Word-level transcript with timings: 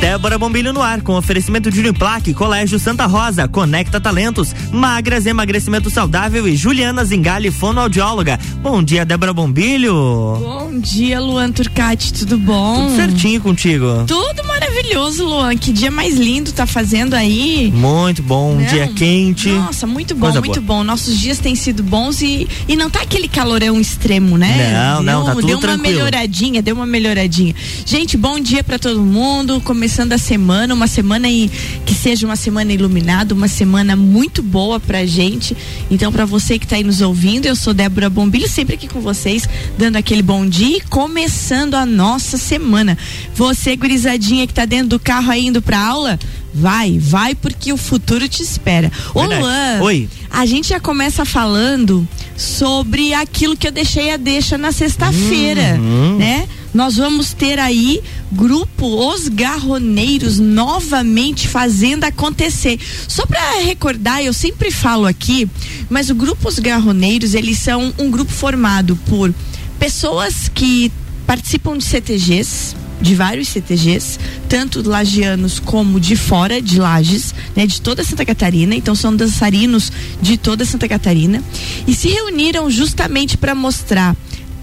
Débora 0.00 0.38
Bombilho 0.38 0.72
no 0.72 0.82
ar, 0.82 1.00
com 1.02 1.14
oferecimento 1.14 1.70
de 1.70 1.80
Uniplaque, 1.80 2.34
Colégio 2.34 2.78
Santa 2.78 3.06
Rosa, 3.06 3.48
Conecta 3.48 4.00
Talentos, 4.00 4.54
Magras 4.70 5.26
Emagrecimento 5.26 5.90
Saudável 5.90 6.46
e 6.46 6.54
Juliana 6.54 7.04
Zingali, 7.04 7.50
fonoaudióloga. 7.50 8.38
Bom 8.62 8.82
dia, 8.82 9.04
Débora 9.04 9.32
Bombilho. 9.32 9.94
Bom 10.38 10.78
dia, 10.78 11.20
Luan 11.20 11.50
Turcati, 11.50 12.12
tudo 12.12 12.38
bom? 12.38 12.86
Tudo 12.86 12.96
certinho 12.96 13.40
contigo. 13.40 14.04
Tudo 14.06 14.44
maravilhoso, 14.44 14.65
Luan. 14.82 15.56
Que 15.56 15.72
dia 15.72 15.90
mais 15.90 16.16
lindo 16.16 16.52
tá 16.52 16.66
fazendo 16.66 17.14
aí. 17.14 17.72
Muito 17.74 18.22
bom, 18.22 18.56
um 18.56 18.64
dia 18.64 18.88
quente. 18.88 19.48
Nossa, 19.48 19.86
muito 19.86 20.14
bom, 20.14 20.26
Coisa 20.26 20.40
muito 20.40 20.60
boa. 20.60 20.78
bom. 20.80 20.84
Nossos 20.84 21.18
dias 21.18 21.38
têm 21.38 21.54
sido 21.54 21.82
bons 21.82 22.20
e, 22.20 22.46
e 22.68 22.76
não 22.76 22.90
tá 22.90 23.02
aquele 23.02 23.28
calorão 23.28 23.80
extremo, 23.80 24.36
né? 24.36 24.72
Não, 24.72 25.04
deu, 25.04 25.12
não, 25.14 25.24
tá 25.24 25.34
tudo 25.34 25.46
Deu 25.46 25.58
tranquilo. 25.58 25.82
uma 25.82 25.96
melhoradinha, 25.96 26.62
deu 26.62 26.74
uma 26.74 26.86
melhoradinha. 26.86 27.54
Gente, 27.84 28.16
bom 28.16 28.38
dia 28.38 28.62
para 28.62 28.78
todo 28.78 29.00
mundo. 29.00 29.60
Começando 29.60 30.12
a 30.12 30.18
semana, 30.18 30.74
uma 30.74 30.86
semana 30.86 31.26
aí 31.28 31.50
que 31.84 31.94
seja 31.94 32.26
uma 32.26 32.36
semana 32.36 32.72
iluminada, 32.72 33.34
uma 33.34 33.48
semana 33.48 33.96
muito 33.96 34.42
boa 34.42 34.78
pra 34.78 35.06
gente. 35.06 35.56
Então, 35.90 36.12
para 36.12 36.24
você 36.24 36.58
que 36.58 36.66
tá 36.66 36.76
aí 36.76 36.84
nos 36.84 37.00
ouvindo, 37.00 37.46
eu 37.46 37.56
sou 37.56 37.72
Débora 37.72 38.10
Bombilho, 38.10 38.48
sempre 38.48 38.74
aqui 38.74 38.88
com 38.88 39.00
vocês, 39.00 39.48
dando 39.78 39.96
aquele 39.96 40.22
bom 40.22 40.46
dia 40.46 40.76
e 40.78 40.80
começando 40.82 41.74
a 41.74 41.86
nossa 41.86 42.36
semana. 42.36 42.98
Você, 43.34 43.74
gurizadinha 43.76 44.46
que 44.46 44.52
tá 44.54 44.65
dentro 44.66 44.88
do 44.88 44.98
carro 45.00 45.30
aí 45.30 45.46
indo 45.46 45.62
pra 45.62 45.78
aula, 45.78 46.18
vai, 46.52 46.98
vai 46.98 47.34
porque 47.34 47.72
o 47.72 47.76
futuro 47.76 48.28
te 48.28 48.42
espera. 48.42 48.90
Ô 49.14 49.22
Luan, 49.22 49.80
Oi. 49.82 50.08
a 50.30 50.44
gente 50.46 50.68
já 50.70 50.80
começa 50.80 51.24
falando 51.24 52.06
sobre 52.36 53.14
aquilo 53.14 53.56
que 53.56 53.66
eu 53.66 53.72
deixei 53.72 54.10
a 54.12 54.16
deixa 54.16 54.58
na 54.58 54.72
sexta-feira, 54.72 55.76
Uhum. 55.78 56.16
né? 56.18 56.48
Nós 56.74 56.96
vamos 56.96 57.32
ter 57.32 57.58
aí 57.58 58.02
grupo 58.30 58.86
Os 59.10 59.28
Garroneiros 59.28 60.38
novamente 60.38 61.48
fazendo 61.48 62.04
acontecer. 62.04 62.78
Só 63.08 63.24
para 63.24 63.60
recordar, 63.64 64.22
eu 64.22 64.34
sempre 64.34 64.70
falo 64.70 65.06
aqui, 65.06 65.48
mas 65.88 66.10
o 66.10 66.14
grupo 66.14 66.46
Os 66.46 66.58
Garroneiros, 66.58 67.32
eles 67.32 67.58
são 67.58 67.94
um 67.98 68.10
grupo 68.10 68.30
formado 68.30 68.94
por 69.08 69.32
pessoas 69.78 70.50
que 70.54 70.92
participam 71.26 71.78
de 71.78 71.84
CTGs, 71.84 72.76
de 73.00 73.14
vários 73.14 73.48
CTGs, 73.48 74.18
tanto 74.48 74.86
lagianos 74.88 75.58
como 75.58 76.00
de 76.00 76.16
fora 76.16 76.60
de 76.60 76.78
Lages, 76.78 77.34
né, 77.54 77.66
de 77.66 77.80
toda 77.80 78.04
Santa 78.04 78.24
Catarina. 78.24 78.74
Então 78.74 78.94
são 78.94 79.14
dançarinos 79.14 79.92
de 80.20 80.36
toda 80.36 80.64
Santa 80.64 80.88
Catarina 80.88 81.42
e 81.86 81.94
se 81.94 82.08
reuniram 82.08 82.70
justamente 82.70 83.36
para 83.36 83.54
mostrar 83.54 84.16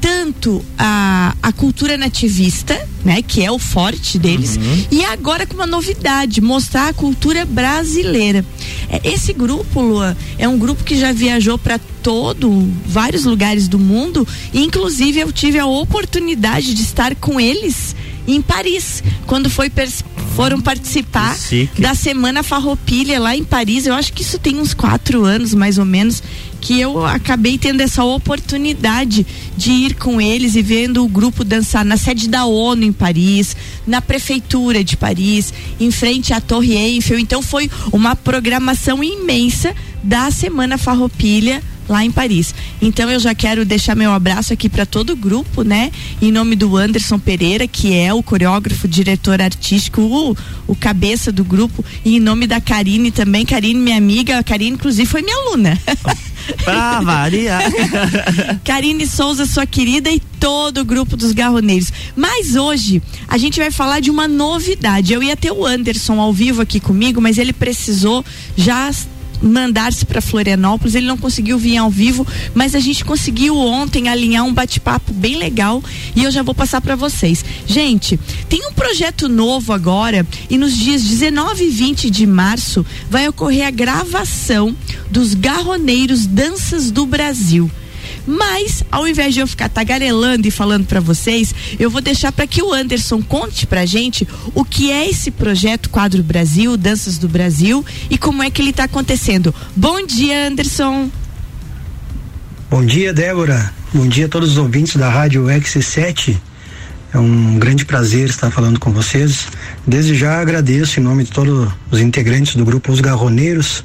tanto 0.03 0.63
a, 0.77 1.33
a 1.41 1.53
cultura 1.53 1.97
nativista, 1.97 2.77
né, 3.05 3.21
que 3.21 3.41
é 3.41 3.49
o 3.49 3.57
forte 3.57 4.19
deles, 4.19 4.59
e 4.91 5.05
agora 5.05 5.47
com 5.47 5.53
uma 5.53 5.65
novidade, 5.65 6.41
mostrar 6.41 6.89
a 6.89 6.93
cultura 6.93 7.45
brasileira. 7.45 8.45
É, 8.89 8.99
esse 9.05 9.31
grupo, 9.31 9.79
Lua, 9.79 10.17
é 10.37 10.45
um 10.45 10.57
grupo 10.59 10.83
que 10.83 10.97
já 10.97 11.13
viajou 11.13 11.57
para 11.57 11.79
todo 12.01 12.69
vários 12.85 13.23
lugares 13.23 13.69
do 13.69 13.79
mundo, 13.79 14.27
e 14.51 14.61
inclusive 14.61 15.21
eu 15.21 15.31
tive 15.31 15.57
a 15.57 15.65
oportunidade 15.65 16.73
de 16.73 16.81
estar 16.81 17.15
com 17.15 17.39
eles 17.39 17.95
em 18.27 18.41
Paris, 18.41 19.03
quando 19.25 19.49
foi 19.49 19.71
foram 20.35 20.59
participar 20.59 21.37
da 21.77 21.93
Semana 21.93 22.41
Farroupilha 22.41 23.19
lá 23.19 23.35
em 23.35 23.43
Paris. 23.43 23.85
Eu 23.85 23.93
acho 23.93 24.11
que 24.11 24.23
isso 24.23 24.39
tem 24.39 24.57
uns 24.57 24.73
quatro 24.73 25.23
anos, 25.23 25.53
mais 25.53 25.77
ou 25.77 25.85
menos, 25.85 26.23
que 26.59 26.79
eu 26.79 27.05
acabei 27.05 27.57
tendo 27.57 27.81
essa 27.81 28.03
oportunidade 28.03 29.25
de 29.55 29.71
ir 29.71 29.95
com 29.95 30.19
eles 30.19 30.55
e 30.55 30.61
vendo 30.61 31.03
o 31.03 31.07
grupo 31.07 31.43
dançar 31.43 31.85
na 31.85 31.97
sede 31.97 32.27
da 32.27 32.45
ONU 32.45 32.83
em 32.83 32.91
Paris, 32.91 33.55
na 33.85 34.01
prefeitura 34.01 34.83
de 34.83 34.97
Paris, 34.97 35.53
em 35.79 35.91
frente 35.91 36.33
à 36.33 36.41
Torre 36.41 36.73
Eiffel. 36.73 37.19
Então 37.19 37.41
foi 37.41 37.69
uma 37.91 38.15
programação 38.15 39.03
imensa 39.03 39.75
da 40.01 40.31
Semana 40.31 40.77
Farroupilha 40.77 41.61
lá 41.87 42.03
em 42.03 42.11
Paris. 42.11 42.53
Então 42.81 43.09
eu 43.09 43.19
já 43.19 43.33
quero 43.35 43.65
deixar 43.65 43.95
meu 43.95 44.11
abraço 44.11 44.53
aqui 44.53 44.69
para 44.69 44.85
todo 44.85 45.13
o 45.13 45.15
grupo, 45.15 45.63
né? 45.63 45.91
Em 46.21 46.31
nome 46.31 46.55
do 46.55 46.75
Anderson 46.77 47.19
Pereira, 47.19 47.67
que 47.67 47.93
é 47.93 48.13
o 48.13 48.23
coreógrafo, 48.23 48.87
diretor 48.87 49.41
artístico, 49.41 50.01
o, 50.01 50.37
o 50.67 50.75
cabeça 50.75 51.31
do 51.31 51.43
grupo, 51.43 51.83
e 52.03 52.17
em 52.17 52.19
nome 52.19 52.47
da 52.47 52.59
Karine 52.59 53.11
também. 53.11 53.45
Karine, 53.45 53.79
minha 53.79 53.97
amiga, 53.97 54.39
a 54.39 54.43
Karine 54.43 54.75
inclusive 54.75 55.07
foi 55.07 55.21
minha 55.21 55.35
aluna. 55.35 55.79
Pra 56.63 56.99
variar. 56.99 57.63
Karine 58.63 59.07
Souza, 59.07 59.45
sua 59.45 59.65
querida, 59.65 60.11
e 60.11 60.19
todo 60.39 60.81
o 60.81 60.85
grupo 60.85 61.15
dos 61.15 61.31
garroneiros. 61.31 61.91
Mas 62.15 62.55
hoje 62.55 63.01
a 63.27 63.37
gente 63.37 63.59
vai 63.59 63.71
falar 63.71 64.01
de 64.01 64.11
uma 64.11 64.27
novidade. 64.27 65.13
Eu 65.13 65.23
ia 65.23 65.37
ter 65.37 65.51
o 65.51 65.65
Anderson 65.65 66.19
ao 66.19 66.33
vivo 66.33 66.61
aqui 66.61 66.79
comigo, 66.79 67.21
mas 67.21 67.37
ele 67.37 67.53
precisou 67.53 68.25
já 68.57 68.91
mandar-se 69.43 70.05
para 70.05 70.21
Florianópolis. 70.21 70.95
Ele 70.95 71.05
não 71.05 71.17
conseguiu 71.17 71.57
vir 71.57 71.77
ao 71.77 71.89
vivo, 71.89 72.25
mas 72.53 72.73
a 72.73 72.79
gente 72.79 73.03
conseguiu 73.03 73.57
ontem 73.57 74.07
alinhar 74.07 74.45
um 74.45 74.53
bate-papo 74.53 75.13
bem 75.13 75.35
legal 75.35 75.83
e 76.15 76.23
eu 76.23 76.31
já 76.31 76.41
vou 76.41 76.55
passar 76.55 76.81
para 76.81 76.95
vocês. 76.95 77.43
Gente, 77.67 78.19
tem 78.49 78.65
um 78.67 78.73
projeto 78.73 79.27
novo 79.27 79.73
agora 79.73 80.25
e 80.49 80.57
nos 80.57 80.77
dias 80.77 81.03
19 81.03 81.65
e 81.65 81.69
20 81.69 82.09
de 82.09 82.25
março 82.25 82.85
vai 83.09 83.27
ocorrer 83.27 83.67
a 83.67 83.71
gravação 83.71 84.75
dos 85.09 85.33
Garroneiros 85.33 86.25
Danças 86.25 86.89
do 86.89 87.05
Brasil. 87.05 87.69
Mas, 88.25 88.83
ao 88.91 89.07
invés 89.07 89.33
de 89.33 89.41
eu 89.41 89.47
ficar 89.47 89.69
tagarelando 89.69 90.47
e 90.47 90.51
falando 90.51 90.85
para 90.85 90.99
vocês, 90.99 91.53
eu 91.77 91.89
vou 91.89 92.01
deixar 92.01 92.31
para 92.31 92.47
que 92.47 92.61
o 92.61 92.73
Anderson 92.73 93.21
conte 93.21 93.67
pra 93.67 93.85
gente 93.85 94.27
o 94.55 94.63
que 94.63 94.91
é 94.91 95.09
esse 95.09 95.29
projeto 95.29 95.89
Quadro 95.89 96.23
Brasil, 96.23 96.77
Danças 96.77 97.17
do 97.17 97.27
Brasil 97.27 97.85
e 98.09 98.17
como 98.17 98.41
é 98.41 98.49
que 98.49 98.61
ele 98.61 98.73
tá 98.73 98.85
acontecendo. 98.85 99.53
Bom 99.75 100.05
dia, 100.05 100.47
Anderson. 100.47 101.09
Bom 102.69 102.85
dia, 102.85 103.13
Débora. 103.13 103.73
Bom 103.93 104.07
dia 104.07 104.25
a 104.25 104.29
todos 104.29 104.51
os 104.51 104.57
ouvintes 104.57 104.95
da 104.95 105.09
Rádio 105.09 105.43
X7. 105.43 106.35
É 107.13 107.19
um 107.19 107.59
grande 107.59 107.85
prazer 107.85 108.27
estar 108.27 108.49
falando 108.49 108.79
com 108.79 108.91
vocês. 108.91 109.45
Desde 109.85 110.15
já 110.15 110.39
agradeço 110.39 110.99
em 110.99 111.03
nome 111.03 111.25
de 111.25 111.31
todos 111.31 111.69
os 111.91 111.99
integrantes 111.99 112.55
do 112.55 112.65
grupo 112.65 112.91
Os 112.91 112.99
Garroneiros 112.99 113.83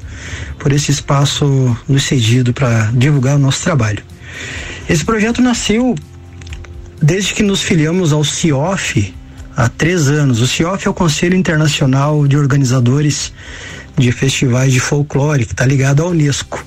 por 0.57 0.71
esse 0.71 0.89
espaço 0.89 1.77
nos 1.87 2.03
cedido 2.03 2.51
para 2.51 2.89
divulgar 2.91 3.35
o 3.35 3.39
nosso 3.39 3.61
trabalho. 3.61 4.01
Esse 4.89 5.05
projeto 5.05 5.41
nasceu 5.41 5.95
desde 7.01 7.33
que 7.33 7.43
nos 7.43 7.61
filiamos 7.61 8.11
ao 8.11 8.23
CIOF 8.23 9.13
há 9.55 9.69
três 9.69 10.07
anos. 10.07 10.41
O 10.41 10.47
CIOF 10.47 10.87
é 10.87 10.89
o 10.89 10.93
Conselho 10.93 11.35
Internacional 11.35 12.27
de 12.27 12.37
Organizadores 12.37 13.31
de 13.97 14.11
Festivais 14.11 14.71
de 14.71 14.79
Folclore, 14.79 15.45
que 15.45 15.53
está 15.53 15.65
ligado 15.65 16.01
à 16.01 16.07
Unesco. 16.07 16.65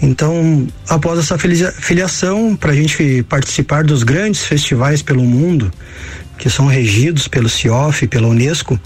Então, 0.00 0.66
após 0.88 1.18
essa 1.18 1.38
filia- 1.38 1.72
filiação, 1.72 2.54
para 2.54 2.72
a 2.72 2.74
gente 2.74 3.24
participar 3.28 3.84
dos 3.84 4.02
grandes 4.02 4.44
festivais 4.44 5.02
pelo 5.02 5.22
mundo, 5.22 5.72
que 6.38 6.50
são 6.50 6.66
regidos 6.66 7.26
pelo 7.26 7.48
CIOF 7.48 8.04
e 8.04 8.08
pela 8.08 8.28
Unesco, 8.28 8.78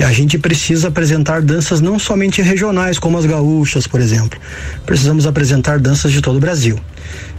a 0.00 0.12
gente 0.12 0.38
precisa 0.38 0.88
apresentar 0.88 1.42
danças 1.42 1.80
não 1.80 1.98
somente 1.98 2.40
regionais, 2.40 2.98
como 2.98 3.18
as 3.18 3.26
gaúchas, 3.26 3.86
por 3.86 4.00
exemplo. 4.00 4.40
Precisamos 4.86 5.26
apresentar 5.26 5.78
danças 5.78 6.10
de 6.10 6.22
todo 6.22 6.36
o 6.36 6.40
Brasil. 6.40 6.80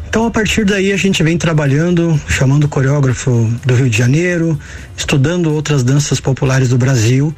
Então, 0.09 0.25
a 0.25 0.31
partir 0.31 0.66
daí, 0.66 0.94
a 0.94 0.97
gente 0.97 1.22
vem 1.22 1.38
trabalhando, 1.38 2.19
chamando 2.28 2.68
coreógrafo 2.68 3.53
do 3.66 3.75
Rio 3.75 3.90
de 3.90 3.97
Janeiro, 3.97 4.57
estudando 4.95 5.53
outras 5.53 5.84
danças 5.84 6.19
populares 6.19 6.69
do 6.69 6.78
Brasil, 6.78 7.35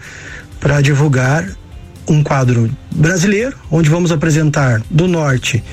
para 0.60 0.80
divulgar 0.80 1.50
um 2.08 2.24
quadro 2.24 2.70
brasileiro, 2.92 3.58
onde 3.72 3.90
vamos 3.90 4.12
apresentar 4.12 4.82
do 4.90 5.08
norte 5.08 5.64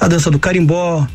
a 0.00 0.08
dança 0.08 0.30
do 0.30 0.38
carimbó, 0.38 1.06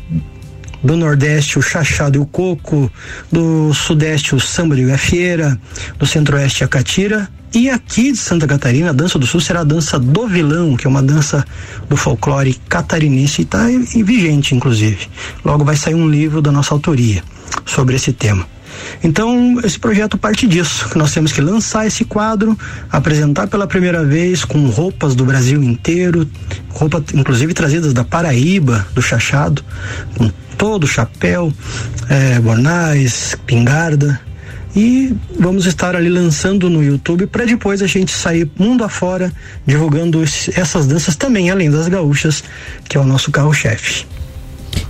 do 0.82 0.96
Nordeste 0.96 1.58
o 1.58 1.62
chachado 1.62 2.16
e 2.16 2.20
o 2.20 2.26
coco, 2.26 2.90
do 3.30 3.74
Sudeste 3.74 4.34
o 4.34 4.40
samba 4.40 4.74
de 4.76 4.84
gafieira, 4.84 5.58
do 5.98 6.06
Centro-Oeste 6.06 6.64
a 6.64 6.68
catira 6.68 7.28
e 7.54 7.68
aqui 7.68 8.12
de 8.12 8.18
Santa 8.18 8.46
Catarina 8.46 8.90
a 8.90 8.92
dança 8.92 9.18
do 9.18 9.26
Sul 9.26 9.40
será 9.40 9.60
a 9.60 9.64
dança 9.64 9.98
do 9.98 10.26
vilão, 10.26 10.76
que 10.76 10.86
é 10.86 10.90
uma 10.90 11.02
dança 11.02 11.44
do 11.88 11.96
folclore 11.96 12.54
catarinense 12.68 13.42
e 13.42 13.44
está 13.44 13.66
vigente 14.04 14.54
inclusive. 14.54 15.08
Logo 15.44 15.64
vai 15.64 15.76
sair 15.76 15.94
um 15.94 16.08
livro 16.08 16.40
da 16.40 16.50
nossa 16.50 16.74
autoria 16.74 17.22
sobre 17.64 17.96
esse 17.96 18.12
tema. 18.12 18.46
Então, 19.02 19.60
esse 19.64 19.78
projeto 19.78 20.16
parte 20.16 20.46
disso, 20.46 20.88
que 20.88 20.98
nós 20.98 21.12
temos 21.12 21.32
que 21.32 21.40
lançar 21.40 21.86
esse 21.86 22.04
quadro, 22.04 22.56
apresentar 22.90 23.46
pela 23.46 23.66
primeira 23.66 24.04
vez 24.04 24.44
com 24.44 24.66
roupas 24.68 25.14
do 25.14 25.24
Brasil 25.24 25.62
inteiro, 25.62 26.28
roupas 26.70 27.02
inclusive 27.14 27.52
trazidas 27.52 27.92
da 27.92 28.04
Paraíba, 28.04 28.86
do 28.94 29.02
Chachado, 29.02 29.62
com 30.16 30.30
todo 30.56 30.84
o 30.84 30.86
chapéu, 30.86 31.52
eh, 32.08 32.40
bornais, 32.40 33.36
pingarda. 33.46 34.20
E 34.74 35.14
vamos 35.38 35.66
estar 35.66 35.94
ali 35.94 36.08
lançando 36.08 36.70
no 36.70 36.82
YouTube 36.82 37.26
para 37.26 37.44
depois 37.44 37.82
a 37.82 37.86
gente 37.86 38.10
sair 38.10 38.50
mundo 38.58 38.84
afora 38.84 39.32
divulgando 39.66 40.22
essas 40.22 40.86
danças 40.86 41.14
também, 41.14 41.50
além 41.50 41.70
das 41.70 41.88
gaúchas, 41.88 42.42
que 42.88 42.96
é 42.96 43.00
o 43.00 43.04
nosso 43.04 43.30
carro-chefe. 43.30 44.06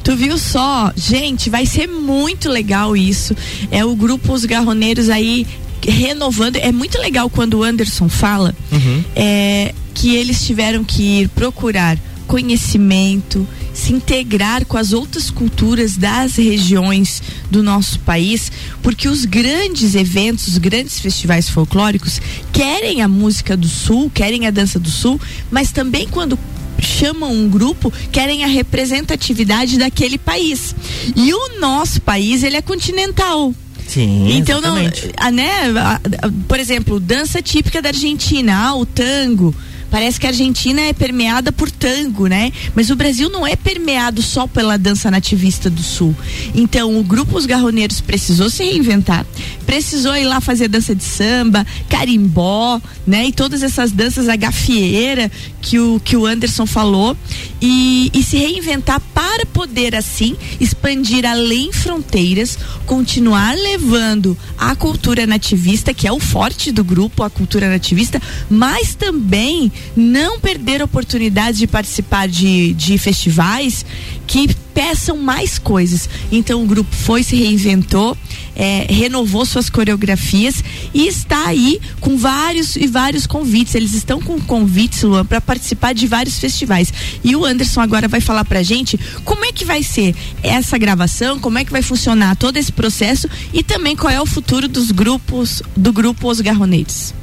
Tu 0.04 0.16
viu 0.16 0.38
só? 0.38 0.92
Gente, 0.96 1.50
vai 1.50 1.66
ser 1.66 1.86
muito 1.86 2.48
legal 2.48 2.96
isso. 2.96 3.36
É 3.70 3.84
o 3.84 3.94
grupo 3.94 4.32
Os 4.32 4.44
Garroneiros 4.44 5.08
aí 5.08 5.46
renovando. 5.82 6.56
É 6.56 6.70
muito 6.70 6.98
legal 6.98 7.28
quando 7.28 7.54
o 7.54 7.62
Anderson 7.62 8.08
fala 8.08 8.54
uhum. 8.70 9.04
é, 9.14 9.74
que 9.94 10.14
eles 10.14 10.44
tiveram 10.44 10.84
que 10.84 11.22
ir 11.22 11.28
procurar 11.28 11.98
conhecimento, 12.26 13.46
se 13.72 13.92
integrar 13.92 14.64
com 14.66 14.76
as 14.76 14.92
outras 14.92 15.30
culturas 15.30 15.96
das 15.96 16.36
regiões 16.36 17.22
do 17.50 17.62
nosso 17.62 17.98
país, 18.00 18.52
porque 18.82 19.08
os 19.08 19.24
grandes 19.24 19.94
eventos, 19.94 20.48
os 20.48 20.58
grandes 20.58 21.00
festivais 21.00 21.48
folclóricos 21.48 22.20
querem 22.52 23.02
a 23.02 23.08
música 23.08 23.56
do 23.56 23.68
Sul, 23.68 24.10
querem 24.12 24.46
a 24.46 24.50
dança 24.50 24.78
do 24.78 24.90
Sul, 24.90 25.20
mas 25.50 25.72
também 25.72 26.06
quando 26.08 26.38
chamam 26.80 27.32
um 27.32 27.48
grupo 27.48 27.92
querem 28.10 28.44
a 28.44 28.46
representatividade 28.46 29.78
daquele 29.78 30.18
país. 30.18 30.74
E 31.14 31.32
o 31.32 31.60
nosso 31.60 32.00
país, 32.00 32.42
ele 32.42 32.56
é 32.56 32.62
continental. 32.62 33.54
Sim, 33.86 34.38
então 34.38 34.58
exatamente. 34.58 35.06
não, 35.06 35.12
a, 35.16 35.30
né, 35.30 35.50
a, 35.76 35.94
a, 35.94 36.00
por 36.48 36.58
exemplo, 36.58 36.98
dança 36.98 37.42
típica 37.42 37.82
da 37.82 37.90
Argentina, 37.90 38.68
ah, 38.68 38.74
o 38.74 38.86
tango, 38.86 39.54
Parece 39.92 40.18
que 40.18 40.26
a 40.26 40.30
Argentina 40.30 40.80
é 40.80 40.94
permeada 40.94 41.52
por 41.52 41.70
tango, 41.70 42.26
né? 42.26 42.50
Mas 42.74 42.88
o 42.88 42.96
Brasil 42.96 43.28
não 43.28 43.46
é 43.46 43.54
permeado 43.54 44.22
só 44.22 44.46
pela 44.46 44.78
dança 44.78 45.10
nativista 45.10 45.68
do 45.68 45.82
Sul. 45.82 46.16
Então, 46.54 46.98
o 46.98 47.04
grupo 47.04 47.36
Os 47.36 47.44
Garroneiros 47.44 48.00
precisou 48.00 48.48
se 48.48 48.64
reinventar, 48.64 49.26
precisou 49.66 50.16
ir 50.16 50.24
lá 50.24 50.40
fazer 50.40 50.68
dança 50.68 50.94
de 50.94 51.04
samba, 51.04 51.66
carimbó, 51.90 52.80
né? 53.06 53.26
E 53.26 53.32
todas 53.32 53.62
essas 53.62 53.92
danças, 53.92 54.30
a 54.30 54.34
gafieira 54.34 55.30
que 55.60 55.78
o, 55.78 56.00
que 56.00 56.16
o 56.16 56.24
Anderson 56.24 56.64
falou, 56.64 57.14
e, 57.60 58.10
e 58.14 58.22
se 58.22 58.38
reinventar 58.38 58.98
para 59.12 59.44
poder, 59.44 59.94
assim, 59.94 60.36
expandir 60.58 61.26
além 61.26 61.70
fronteiras, 61.70 62.58
continuar 62.86 63.54
levando 63.54 64.36
a 64.56 64.74
cultura 64.74 65.26
nativista, 65.26 65.92
que 65.92 66.08
é 66.08 66.12
o 66.12 66.18
forte 66.18 66.72
do 66.72 66.82
grupo, 66.82 67.22
a 67.22 67.28
cultura 67.28 67.68
nativista, 67.68 68.20
mas 68.48 68.94
também 68.94 69.70
não 69.96 70.40
perder 70.40 70.82
a 70.82 70.84
oportunidade 70.84 71.58
de 71.58 71.66
participar 71.66 72.28
de, 72.28 72.72
de 72.74 72.98
festivais 72.98 73.84
que 74.26 74.48
peçam 74.72 75.16
mais 75.16 75.58
coisas. 75.58 76.08
Então 76.30 76.62
o 76.62 76.66
grupo 76.66 76.94
foi, 76.94 77.22
se 77.22 77.36
reinventou, 77.36 78.16
é, 78.56 78.86
renovou 78.88 79.44
suas 79.44 79.68
coreografias 79.68 80.62
e 80.92 81.06
está 81.06 81.46
aí 81.46 81.80
com 82.00 82.16
vários 82.16 82.76
e 82.76 82.86
vários 82.86 83.26
convites. 83.26 83.74
Eles 83.74 83.94
estão 83.94 84.20
com 84.20 84.40
convites, 84.40 85.02
Luan, 85.02 85.24
para 85.24 85.40
participar 85.40 85.92
de 85.92 86.06
vários 86.06 86.38
festivais. 86.38 86.92
E 87.22 87.36
o 87.36 87.44
Anderson 87.44 87.80
agora 87.80 88.08
vai 88.08 88.20
falar 88.20 88.44
pra 88.44 88.62
gente 88.62 88.98
como 89.24 89.44
é 89.44 89.52
que 89.52 89.64
vai 89.64 89.82
ser 89.82 90.14
essa 90.42 90.78
gravação, 90.78 91.38
como 91.38 91.58
é 91.58 91.64
que 91.64 91.72
vai 91.72 91.82
funcionar 91.82 92.36
todo 92.36 92.56
esse 92.56 92.72
processo 92.72 93.28
e 93.52 93.62
também 93.62 93.96
qual 93.96 94.12
é 94.12 94.20
o 94.20 94.26
futuro 94.26 94.68
dos 94.68 94.90
grupos, 94.90 95.62
do 95.76 95.92
grupo 95.92 96.28
Os 96.28 96.40
Garroneiros. 96.40 97.14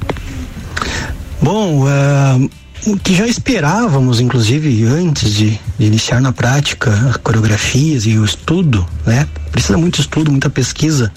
Bom, 1.42 1.84
uh, 1.84 2.50
o 2.86 2.98
que 2.98 3.14
já 3.14 3.26
esperávamos, 3.26 4.20
inclusive, 4.20 4.84
antes 4.84 5.32
de, 5.32 5.58
de, 5.78 5.86
iniciar 5.86 6.20
na 6.20 6.32
prática 6.32 7.18
coreografias 7.22 8.04
e 8.04 8.18
o 8.18 8.24
estudo, 8.24 8.86
né? 9.06 9.26
Precisa 9.50 9.78
muito 9.78 10.00
estudo, 10.00 10.30
muita 10.30 10.50
pesquisa 10.50 11.12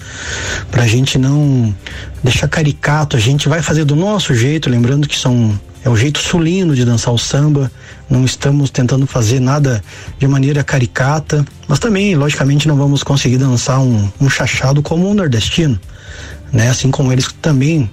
para 0.72 0.84
a 0.84 0.88
gente 0.88 1.18
não 1.18 1.74
deixar 2.24 2.48
caricato. 2.48 3.16
A 3.16 3.20
gente 3.20 3.50
vai 3.50 3.62
fazer 3.62 3.86
do 3.86 3.96
nosso 3.96 4.34
jeito, 4.34 4.70
lembrando 4.70 5.08
que 5.08 5.18
são 5.18 5.60
é 5.86 5.90
o 5.90 5.98
jeito 5.98 6.20
sulino 6.20 6.74
de 6.74 6.86
dançar 6.86 7.14
o 7.14 7.18
samba. 7.18 7.70
Não 8.10 8.24
estamos 8.24 8.70
tentando 8.70 9.06
fazer 9.06 9.42
nada 9.42 9.84
de 10.18 10.28
maneira 10.28 10.64
caricata, 10.64 11.46
mas 11.68 11.80
também, 11.80 12.16
logicamente, 12.16 12.68
não 12.68 12.78
vamos 12.78 13.04
conseguir 13.04 13.38
dançar 13.38 13.80
um, 13.80 14.10
um 14.22 14.30
chachado 14.30 14.82
como 14.82 15.10
um 15.10 15.14
nordestino, 15.14 15.78
né? 16.52 16.70
Assim 16.70 16.90
como 16.90 17.12
eles 17.12 17.28
também 17.42 17.90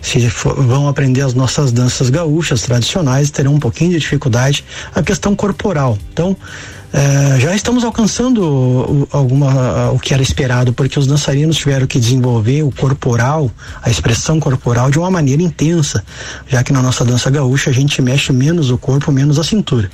se 0.00 0.28
for, 0.30 0.54
vão 0.54 0.88
aprender 0.88 1.22
as 1.22 1.34
nossas 1.34 1.72
danças 1.72 2.10
gaúchas 2.10 2.62
tradicionais, 2.62 3.30
terão 3.30 3.54
um 3.54 3.60
pouquinho 3.60 3.90
de 3.90 3.98
dificuldade 3.98 4.64
a 4.94 5.02
questão 5.02 5.34
corporal. 5.34 5.98
Então, 6.12 6.36
é, 6.96 7.38
já 7.38 7.54
estamos 7.54 7.84
alcançando 7.84 8.42
o, 8.42 9.08
alguma, 9.12 9.90
o 9.90 9.98
que 9.98 10.14
era 10.14 10.22
esperado, 10.22 10.72
porque 10.72 10.98
os 10.98 11.06
dançarinos 11.06 11.58
tiveram 11.58 11.86
que 11.86 12.00
desenvolver 12.00 12.62
o 12.62 12.70
corporal, 12.70 13.50
a 13.82 13.90
expressão 13.90 14.40
corporal 14.40 14.90
de 14.90 14.98
uma 14.98 15.10
maneira 15.10 15.42
intensa, 15.42 16.02
já 16.48 16.64
que 16.64 16.72
na 16.72 16.80
nossa 16.80 17.04
dança 17.04 17.28
gaúcha 17.28 17.68
a 17.68 17.72
gente 17.72 18.00
mexe 18.00 18.32
menos 18.32 18.70
o 18.70 18.78
corpo, 18.78 19.12
menos 19.12 19.38
a 19.38 19.44
cintura. 19.44 19.90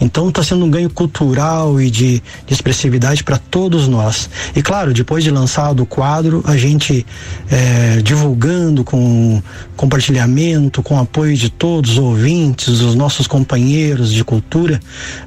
Então 0.00 0.28
está 0.28 0.42
sendo 0.42 0.64
um 0.64 0.70
ganho 0.70 0.90
cultural 0.90 1.80
e 1.80 1.88
de, 1.88 2.20
de 2.44 2.52
expressividade 2.52 3.22
para 3.22 3.38
todos 3.38 3.86
nós. 3.86 4.28
E 4.56 4.60
claro, 4.60 4.92
depois 4.92 5.22
de 5.22 5.30
lançado 5.30 5.84
o 5.84 5.86
quadro, 5.86 6.42
a 6.44 6.56
gente 6.56 7.06
é, 7.48 8.02
divulgando 8.02 8.82
com 8.82 9.40
compartilhamento, 9.76 10.82
com 10.82 10.98
apoio 10.98 11.36
de 11.36 11.48
todos 11.48 11.92
os 11.92 11.98
ouvintes, 11.98 12.80
os 12.80 12.96
nossos 12.96 13.28
companheiros 13.28 14.12
de 14.12 14.24
cultura, 14.24 14.80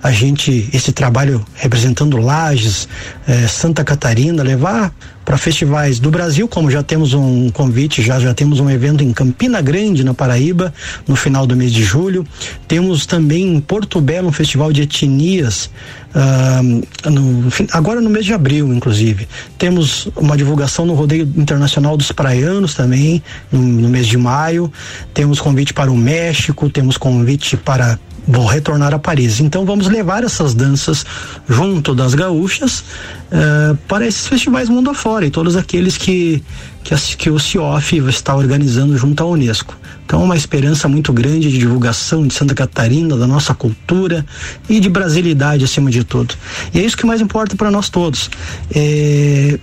a 0.03 0.11
gente, 0.11 0.69
esse 0.73 0.91
trabalho 0.91 1.12
trabalho 1.13 1.45
representando 1.54 2.18
Lages, 2.18 2.88
eh, 3.27 3.48
Santa 3.48 3.83
Catarina, 3.83 4.42
levar 4.42 4.92
para 5.24 5.38
festivais 5.38 6.00
do 6.00 6.10
Brasil, 6.10 6.48
como 6.48 6.71
já 6.71 6.81
temos 6.81 7.13
um 7.13 7.50
convite, 7.51 8.01
já 8.01 8.19
já 8.19 8.33
temos 8.33 8.60
um 8.60 8.68
evento 8.68 9.04
em 9.04 9.13
Campina 9.13 9.62
Grande, 9.62 10.04
na 10.04 10.13
Paraíba, 10.13 10.74
no 11.07 11.15
final 11.15 11.45
do 11.45 11.56
mês 11.56 11.71
de 11.71 11.83
julho. 11.83 12.25
Temos 12.68 13.06
também 13.06 13.56
em 13.56 13.62
Porto 13.62 14.01
Belo 14.01 14.30
um 14.30 14.31
festival 14.31 14.74
de 14.74 14.81
etnias, 14.81 15.69
uh, 16.15 17.10
no, 17.10 17.48
agora 17.71 18.01
no 18.01 18.10
mês 18.10 18.25
de 18.25 18.33
abril, 18.33 18.74
inclusive. 18.74 19.27
Temos 19.57 20.10
uma 20.15 20.36
divulgação 20.36 20.83
no 20.83 20.95
Rodeio 20.95 21.31
Internacional 21.38 21.95
dos 21.95 22.12
Praianos 22.12 22.74
também, 22.74 23.21
no, 23.51 23.62
no 23.62 23.88
mês 23.88 24.07
de 24.07 24.18
maio. 24.18 24.74
Temos 25.13 25.39
convite 25.39 25.74
para 25.74 25.92
o 25.92 25.95
México, 25.95 26.69
temos 26.69 26.98
convite 26.98 27.56
para 27.56 27.98
vou 28.27 28.45
retornar 28.45 28.93
a 28.93 28.99
Paris. 28.99 29.39
Então 29.39 29.65
vamos 29.65 29.87
levar 29.87 30.23
essas 30.23 30.53
danças 30.53 31.05
junto 31.47 31.93
das 31.93 32.13
gaúchas 32.13 32.79
uh, 32.79 33.75
para 33.87 34.07
esses 34.07 34.27
festivais 34.27 34.69
mundo 34.69 34.89
afora 34.89 35.25
e 35.25 35.31
todos 35.31 35.55
aqueles 35.55 35.97
que, 35.97 36.43
que, 36.83 36.95
que 37.17 37.29
o 37.29 37.39
CIOF 37.39 37.97
está 38.09 38.35
organizando 38.35 38.97
junto 38.97 39.21
à 39.23 39.25
Unesco. 39.25 39.77
Então 40.05 40.23
uma 40.23 40.35
esperança 40.35 40.87
muito 40.87 41.11
grande 41.11 41.49
de 41.49 41.57
divulgação 41.57 42.25
de 42.27 42.33
Santa 42.33 42.53
Catarina, 42.53 43.17
da 43.17 43.27
nossa 43.27 43.53
cultura 43.53 44.25
e 44.69 44.79
de 44.79 44.89
brasilidade 44.89 45.63
acima 45.63 45.89
de 45.89 46.03
tudo. 46.03 46.35
E 46.73 46.79
é 46.79 46.83
isso 46.83 46.97
que 46.97 47.05
mais 47.05 47.21
importa 47.21 47.55
para 47.55 47.71
nós 47.71 47.89
todos. 47.89 48.29
É, 48.73 49.59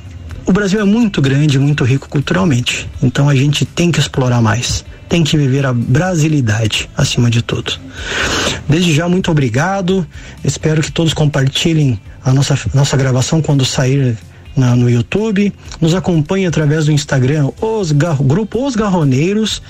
o 0.46 0.52
Brasil 0.52 0.80
é 0.80 0.84
muito 0.84 1.20
grande, 1.20 1.58
muito 1.58 1.84
rico 1.84 2.08
culturalmente. 2.08 2.88
Então 3.02 3.28
a 3.28 3.34
gente 3.34 3.64
tem 3.64 3.90
que 3.90 4.00
explorar 4.00 4.40
mais 4.40 4.84
tem 5.10 5.24
que 5.24 5.36
viver 5.36 5.66
a 5.66 5.72
brasilidade 5.72 6.88
acima 6.96 7.28
de 7.28 7.42
tudo. 7.42 7.73
Desde 8.68 8.94
já, 8.94 9.08
muito 9.08 9.28
obrigado. 9.28 10.06
Espero 10.44 10.80
que 10.80 10.92
todos 10.92 11.12
compartilhem 11.12 12.00
a 12.25 12.32
nossa, 12.32 12.56
nossa 12.73 12.96
gravação 12.96 13.42
quando 13.42 13.64
sair 13.64 14.16
na, 14.56 14.76
no 14.76 14.88
YouTube. 14.88 15.52
Nos 15.80 15.96
acompanhe 15.96 16.46
através 16.46 16.87
do 16.87 16.92
Instagram, 16.92 17.50
os 17.61 17.90
Grupo 17.90 18.64
Os 18.64 18.76
Garroneiros. 18.76 19.61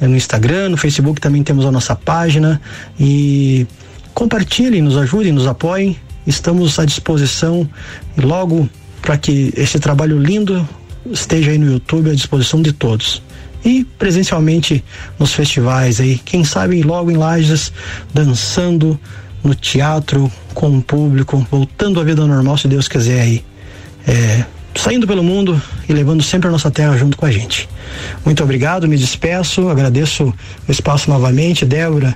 É 0.00 0.08
no 0.08 0.16
Instagram, 0.16 0.70
no 0.70 0.76
Facebook 0.76 1.20
também 1.20 1.44
temos 1.44 1.64
a 1.64 1.70
nossa 1.70 1.94
página. 1.94 2.60
E 2.98 3.68
compartilhem, 4.12 4.82
nos 4.82 4.96
ajudem, 4.96 5.30
nos 5.30 5.46
apoiem. 5.46 5.96
Estamos 6.26 6.76
à 6.76 6.84
disposição 6.84 7.70
e 8.16 8.20
logo 8.20 8.68
para 9.00 9.16
que 9.16 9.54
esse 9.56 9.78
trabalho 9.78 10.18
lindo 10.18 10.68
esteja 11.08 11.52
aí 11.52 11.58
no 11.58 11.70
YouTube 11.70 12.10
à 12.10 12.14
disposição 12.14 12.60
de 12.60 12.72
todos 12.72 13.22
e 13.68 13.84
presencialmente 13.84 14.82
nos 15.18 15.34
festivais 15.34 16.00
aí, 16.00 16.18
quem 16.24 16.42
sabe 16.42 16.82
logo 16.82 17.10
em 17.10 17.18
Lages, 17.18 17.70
dançando 18.14 18.98
no 19.44 19.54
teatro 19.54 20.32
com 20.54 20.78
o 20.78 20.82
público, 20.82 21.46
voltando 21.50 22.00
à 22.00 22.04
vida 22.04 22.26
normal, 22.26 22.56
se 22.56 22.66
Deus 22.66 22.88
quiser 22.88 23.20
aí. 23.20 23.44
É, 24.06 24.44
saindo 24.74 25.06
pelo 25.06 25.22
mundo 25.22 25.60
e 25.86 25.92
levando 25.92 26.22
sempre 26.22 26.48
a 26.48 26.50
nossa 26.50 26.70
terra 26.70 26.96
junto 26.96 27.18
com 27.18 27.26
a 27.26 27.30
gente. 27.30 27.68
Muito 28.24 28.42
obrigado, 28.42 28.88
me 28.88 28.96
despeço, 28.96 29.68
agradeço 29.68 30.32
o 30.66 30.72
espaço 30.72 31.10
novamente, 31.10 31.66
Débora, 31.66 32.14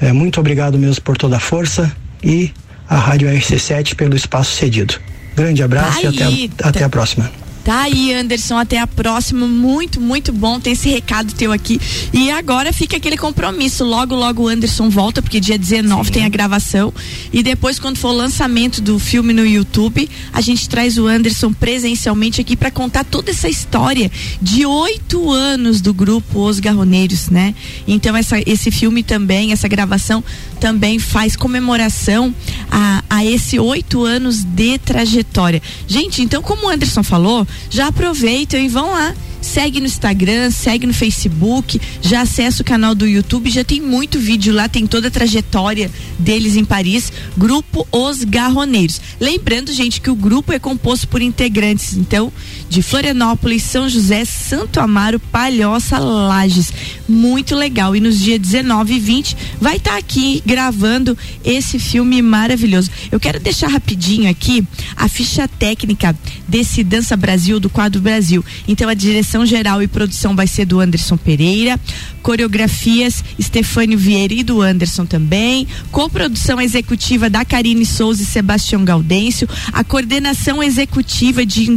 é, 0.00 0.12
muito 0.12 0.40
obrigado 0.40 0.76
mesmo 0.76 1.02
por 1.02 1.16
toda 1.16 1.36
a 1.36 1.40
força 1.40 1.92
e 2.24 2.50
a 2.88 2.96
Rádio 2.96 3.28
RC7 3.28 3.94
pelo 3.94 4.16
espaço 4.16 4.50
cedido. 4.56 4.94
Grande 5.36 5.62
abraço 5.62 6.00
e 6.02 6.06
até, 6.08 6.68
até 6.68 6.84
a 6.84 6.88
próxima. 6.88 7.30
Tá 7.68 7.82
aí, 7.82 8.14
Anderson, 8.14 8.56
até 8.56 8.78
a 8.78 8.86
próxima. 8.86 9.46
Muito, 9.46 10.00
muito 10.00 10.32
bom 10.32 10.58
ter 10.58 10.70
esse 10.70 10.88
recado 10.88 11.34
teu 11.34 11.52
aqui. 11.52 11.78
E 12.14 12.30
agora 12.30 12.72
fica 12.72 12.96
aquele 12.96 13.18
compromisso. 13.18 13.84
Logo, 13.84 14.14
logo 14.14 14.44
o 14.44 14.48
Anderson 14.48 14.88
volta, 14.88 15.20
porque 15.20 15.38
dia 15.38 15.58
19 15.58 16.06
Sim. 16.06 16.12
tem 16.14 16.24
a 16.24 16.30
gravação. 16.30 16.94
E 17.30 17.42
depois, 17.42 17.78
quando 17.78 17.98
for 17.98 18.08
o 18.08 18.16
lançamento 18.16 18.80
do 18.80 18.98
filme 18.98 19.34
no 19.34 19.44
YouTube, 19.44 20.08
a 20.32 20.40
gente 20.40 20.66
traz 20.66 20.96
o 20.96 21.06
Anderson 21.06 21.52
presencialmente 21.52 22.40
aqui 22.40 22.56
para 22.56 22.70
contar 22.70 23.04
toda 23.04 23.32
essa 23.32 23.50
história 23.50 24.10
de 24.40 24.64
oito 24.64 25.30
anos 25.30 25.82
do 25.82 25.92
grupo 25.92 26.48
Os 26.48 26.60
Garroneiros, 26.60 27.28
né? 27.28 27.54
Então, 27.86 28.16
essa, 28.16 28.40
esse 28.46 28.70
filme 28.70 29.02
também, 29.02 29.52
essa 29.52 29.68
gravação 29.68 30.24
também 30.58 30.98
faz 30.98 31.36
comemoração 31.36 32.34
a, 32.70 33.02
a 33.08 33.24
esse 33.24 33.58
oito 33.58 34.04
anos 34.04 34.44
de 34.44 34.78
trajetória. 34.78 35.62
Gente, 35.86 36.22
então, 36.22 36.42
como 36.42 36.66
o 36.66 36.68
Anderson 36.68 37.02
falou, 37.02 37.46
já 37.70 37.86
aproveitam 37.88 38.60
e 38.60 38.68
vão 38.68 38.90
lá 38.90 39.14
segue 39.40 39.80
no 39.80 39.86
Instagram, 39.86 40.50
segue 40.50 40.86
no 40.86 40.92
Facebook, 40.92 41.80
já 42.02 42.22
acessa 42.22 42.62
o 42.62 42.64
canal 42.64 42.94
do 42.94 43.06
YouTube, 43.06 43.50
já 43.50 43.64
tem 43.64 43.80
muito 43.80 44.18
vídeo 44.18 44.54
lá, 44.54 44.68
tem 44.68 44.86
toda 44.86 45.08
a 45.08 45.10
trajetória 45.10 45.90
deles 46.18 46.56
em 46.56 46.64
Paris, 46.64 47.12
grupo 47.36 47.86
Os 47.90 48.24
Garroneiros. 48.24 49.00
Lembrando, 49.20 49.72
gente, 49.72 50.00
que 50.00 50.10
o 50.10 50.14
grupo 50.14 50.52
é 50.52 50.58
composto 50.58 51.08
por 51.08 51.22
integrantes, 51.22 51.94
então, 51.94 52.32
de 52.68 52.82
Florianópolis, 52.82 53.62
São 53.62 53.88
José, 53.88 54.24
Santo 54.24 54.80
Amaro, 54.80 55.18
Palhoça, 55.18 55.98
Lages. 55.98 56.72
Muito 57.08 57.54
legal. 57.54 57.96
E 57.96 58.00
nos 58.00 58.20
dias 58.20 58.38
19 58.38 58.94
e 58.94 58.98
20 58.98 59.36
vai 59.60 59.76
estar 59.76 59.92
tá 59.92 59.96
aqui 59.96 60.42
gravando 60.44 61.16
esse 61.44 61.78
filme 61.78 62.20
maravilhoso. 62.20 62.90
Eu 63.10 63.18
quero 63.18 63.40
deixar 63.40 63.68
rapidinho 63.68 64.30
aqui 64.30 64.66
a 64.96 65.08
ficha 65.08 65.48
técnica 65.48 66.16
desse 66.46 66.84
Dança 66.84 67.16
Brasil 67.16 67.58
do 67.58 67.70
quadro 67.70 68.00
Brasil. 68.00 68.44
Então 68.66 68.88
a 68.88 68.94
direção 68.94 69.46
geral 69.46 69.82
e 69.82 69.88
produção 69.88 70.36
vai 70.36 70.46
ser 70.46 70.64
do 70.64 70.80
Anderson 70.80 71.16
Pereira, 71.16 71.80
coreografias 72.22 73.24
Estefânio 73.38 73.98
Vieira 73.98 74.34
e 74.34 74.42
do 74.42 74.60
Anderson 74.60 75.06
também, 75.06 75.66
coprodução 75.90 76.60
executiva 76.60 77.30
da 77.30 77.44
Karine 77.44 77.86
Souza 77.86 78.22
e 78.22 78.26
Sebastião 78.26 78.84
Gaudêncio, 78.84 79.48
a 79.72 79.82
coordenação 79.82 80.62
executiva 80.62 81.46
de 81.46 81.70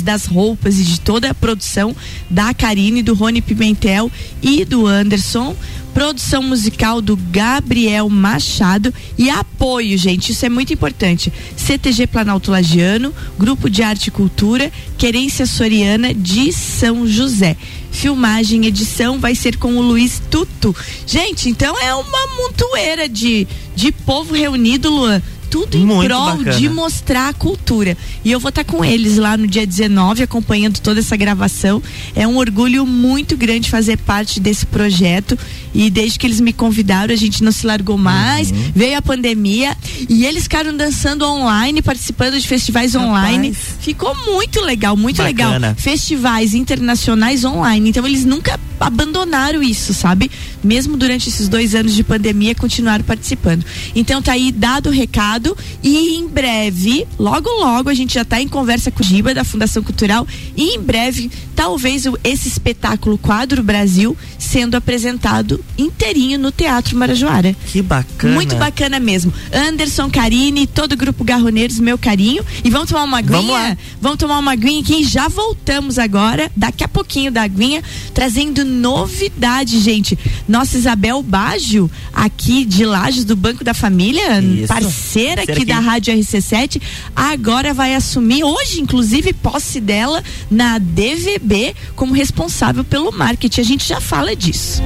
indumentárias, 0.00 0.02
das 0.02 0.26
roupas 0.26 0.78
e 0.78 0.84
de 0.84 1.00
toda 1.00 1.30
a 1.30 1.34
produção 1.34 1.94
da 2.28 2.52
Karine, 2.54 3.02
do 3.02 3.14
Rony 3.14 3.40
Pimentel 3.40 4.10
e 4.42 4.64
do 4.64 4.86
Anderson 4.86 5.54
produção 5.92 6.40
musical 6.40 7.02
do 7.02 7.16
Gabriel 7.16 8.08
Machado 8.08 8.94
e 9.18 9.28
apoio, 9.28 9.98
gente, 9.98 10.30
isso 10.30 10.46
é 10.46 10.48
muito 10.48 10.72
importante. 10.72 11.32
CTG 11.56 12.06
Planalto 12.06 12.52
Lagiano, 12.52 13.12
Grupo 13.36 13.68
de 13.68 13.82
Arte 13.82 14.06
e 14.06 14.10
Cultura, 14.12 14.70
Querência 14.96 15.46
Soriana 15.46 16.14
de 16.14 16.52
São 16.52 17.08
José. 17.08 17.56
Filmagem, 17.90 18.66
edição 18.66 19.18
vai 19.18 19.34
ser 19.34 19.56
com 19.56 19.74
o 19.74 19.82
Luiz 19.82 20.22
Tuto. 20.30 20.74
Gente, 21.04 21.48
então 21.48 21.76
é 21.80 21.92
uma 21.92 22.26
montoeira 22.36 23.08
de, 23.08 23.48
de 23.74 23.90
povo 23.90 24.32
reunido, 24.32 24.88
Luan 24.90 25.20
tudo 25.50 25.76
em 25.76 25.84
Muito 25.84 26.06
prol 26.06 26.36
bacana. 26.36 26.52
de 26.52 26.68
mostrar 26.68 27.28
a 27.28 27.34
cultura. 27.34 27.96
E 28.24 28.30
eu 28.30 28.38
vou 28.38 28.50
estar 28.50 28.62
tá 28.64 28.72
com 28.72 28.84
eles 28.84 29.16
lá 29.16 29.36
no 29.36 29.46
dia 29.46 29.66
19, 29.66 30.22
acompanhando 30.22 30.78
toda 30.78 31.00
essa 31.00 31.16
gravação. 31.16 31.82
É 32.14 32.26
um 32.26 32.36
orgulho 32.36 32.86
muito 32.86 33.36
grande 33.36 33.68
fazer 33.68 33.98
parte 33.98 34.38
desse 34.38 34.64
projeto. 34.64 35.36
E 35.74 35.90
desde 35.90 36.18
que 36.18 36.26
eles 36.26 36.40
me 36.40 36.52
convidaram, 36.52 37.12
a 37.12 37.16
gente 37.16 37.42
não 37.42 37.50
se 37.50 37.66
largou 37.66 37.98
mais. 37.98 38.50
Uhum. 38.50 38.72
Veio 38.74 38.96
a 38.96 39.02
pandemia 39.02 39.76
e 40.08 40.24
eles 40.24 40.44
ficaram 40.44 40.76
dançando 40.76 41.24
online, 41.24 41.82
participando 41.82 42.38
de 42.38 42.46
festivais 42.46 42.94
Rapaz. 42.94 43.10
online. 43.10 43.54
Ficou 43.80 44.14
muito 44.26 44.60
legal, 44.60 44.96
muito 44.96 45.18
bacana. 45.18 45.68
legal. 45.68 45.74
Festivais 45.76 46.54
internacionais 46.54 47.44
online. 47.44 47.90
Então 47.90 48.06
eles 48.06 48.24
nunca 48.24 48.58
abandonaram 48.78 49.62
isso, 49.62 49.92
sabe? 49.92 50.30
Mesmo 50.62 50.96
durante 50.96 51.28
esses 51.28 51.48
dois 51.48 51.74
anos 51.74 51.94
de 51.94 52.02
pandemia, 52.02 52.54
continuaram 52.54 53.04
participando. 53.04 53.64
Então 53.94 54.22
tá 54.22 54.32
aí 54.32 54.50
dado 54.50 54.88
o 54.88 54.92
recado 54.92 55.39
e 55.82 56.16
em 56.16 56.28
breve, 56.28 57.06
logo 57.18 57.48
logo, 57.48 57.88
a 57.88 57.94
gente 57.94 58.14
já 58.14 58.24
tá 58.24 58.40
em 58.40 58.48
conversa 58.48 58.90
com 58.90 59.02
o 59.02 59.06
Giba 59.06 59.34
da 59.34 59.44
Fundação 59.44 59.82
Cultural 59.82 60.26
e 60.56 60.76
em 60.76 60.80
breve, 60.80 61.30
talvez 61.54 62.04
esse 62.24 62.48
espetáculo 62.48 63.18
Quadro 63.18 63.62
Brasil 63.62 64.16
sendo 64.38 64.74
apresentado 64.74 65.62
inteirinho 65.78 66.38
no 66.38 66.50
Teatro 66.50 66.96
Marajoara. 66.96 67.54
Que 67.66 67.82
bacana. 67.82 68.34
Muito 68.34 68.56
bacana 68.56 68.98
mesmo. 68.98 69.32
Anderson, 69.52 70.10
Karine, 70.10 70.66
todo 70.66 70.92
o 70.92 70.96
grupo 70.96 71.22
Garroneiros, 71.22 71.78
meu 71.78 71.96
carinho. 71.96 72.44
E 72.64 72.70
vamos 72.70 72.88
tomar 72.88 73.04
uma 73.04 73.18
aguinha? 73.18 73.36
Vamos 73.36 73.52
lá. 73.52 73.76
Vamos 74.00 74.18
tomar 74.18 74.38
uma 74.38 74.52
aguinha 74.52 74.80
aqui 74.80 75.02
e 75.02 75.04
já 75.04 75.28
voltamos 75.28 75.98
agora, 75.98 76.50
daqui 76.56 76.82
a 76.82 76.88
pouquinho 76.88 77.30
da 77.30 77.42
aguinha, 77.42 77.82
trazendo 78.12 78.64
novidade, 78.64 79.78
gente. 79.80 80.18
Nossa 80.48 80.76
Isabel 80.76 81.22
Baggio, 81.22 81.90
aqui 82.12 82.64
de 82.64 82.84
Lages 82.84 83.24
do 83.24 83.36
Banco 83.36 83.62
da 83.62 83.74
Família, 83.74 84.40
Isso. 84.40 84.66
parceira 84.66 85.29
aqui, 85.38 85.52
aqui 85.52 85.64
da 85.64 85.78
Rádio 85.78 86.14
RC7, 86.14 86.80
agora 87.14 87.72
vai 87.72 87.94
assumir, 87.94 88.44
hoje, 88.44 88.80
inclusive, 88.80 89.32
posse 89.32 89.80
dela 89.80 90.22
na 90.50 90.78
DVB 90.78 91.74
como 91.94 92.12
responsável 92.12 92.84
pelo 92.84 93.12
marketing. 93.12 93.60
A 93.60 93.64
gente 93.64 93.88
já 93.88 94.00
fala 94.00 94.34
disso. 94.34 94.82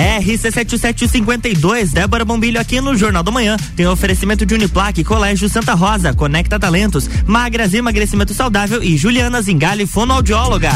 RC7752, 0.00 1.92
Débora 1.92 2.24
Bombilho 2.24 2.60
aqui 2.60 2.80
no 2.80 2.96
Jornal 2.96 3.22
da 3.22 3.30
Manhã. 3.30 3.56
Tem 3.76 3.86
oferecimento 3.86 4.46
de 4.46 4.54
Uniplaque, 4.54 5.04
Colégio 5.04 5.48
Santa 5.48 5.74
Rosa, 5.74 6.14
Conecta 6.14 6.58
Talentos, 6.58 7.08
Magras 7.26 7.74
Emagrecimento 7.74 8.32
Saudável 8.32 8.82
e 8.82 8.96
Juliana 8.96 9.42
Zingali, 9.42 9.86
fonoaudióloga. 9.86 10.70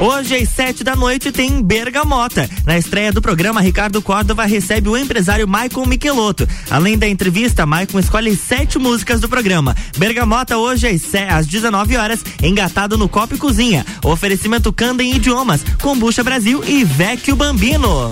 Hoje, 0.00 0.34
às 0.34 0.48
sete 0.48 0.82
da 0.82 0.96
noite, 0.96 1.30
tem 1.30 1.62
Bergamota. 1.62 2.48
Na 2.66 2.76
estreia 2.76 3.12
do 3.12 3.22
programa, 3.22 3.60
Ricardo 3.60 4.02
Córdova 4.02 4.44
recebe 4.44 4.88
o 4.88 4.96
empresário 4.96 5.46
Maicon 5.46 5.86
Michelotto. 5.86 6.48
Além 6.68 6.98
da 6.98 7.08
entrevista, 7.08 7.64
Maicon 7.64 8.00
escolhe 8.00 8.36
sete 8.36 8.78
músicas 8.78 9.20
do 9.20 9.28
programa. 9.28 9.74
Bergamota, 9.96 10.58
hoje, 10.58 10.88
às 11.30 11.46
19 11.46 11.96
horas, 11.96 12.24
engatado 12.42 12.98
no 12.98 13.08
Copo 13.08 13.36
e 13.36 13.38
Cozinha. 13.38 13.86
Oferecimento 14.04 14.72
Candem 14.72 15.14
Idiomas, 15.14 15.64
Combucha 15.80 16.24
Brasil 16.24 16.62
e 16.66 16.84
Vecchio 16.84 17.36
Bambino. 17.36 18.10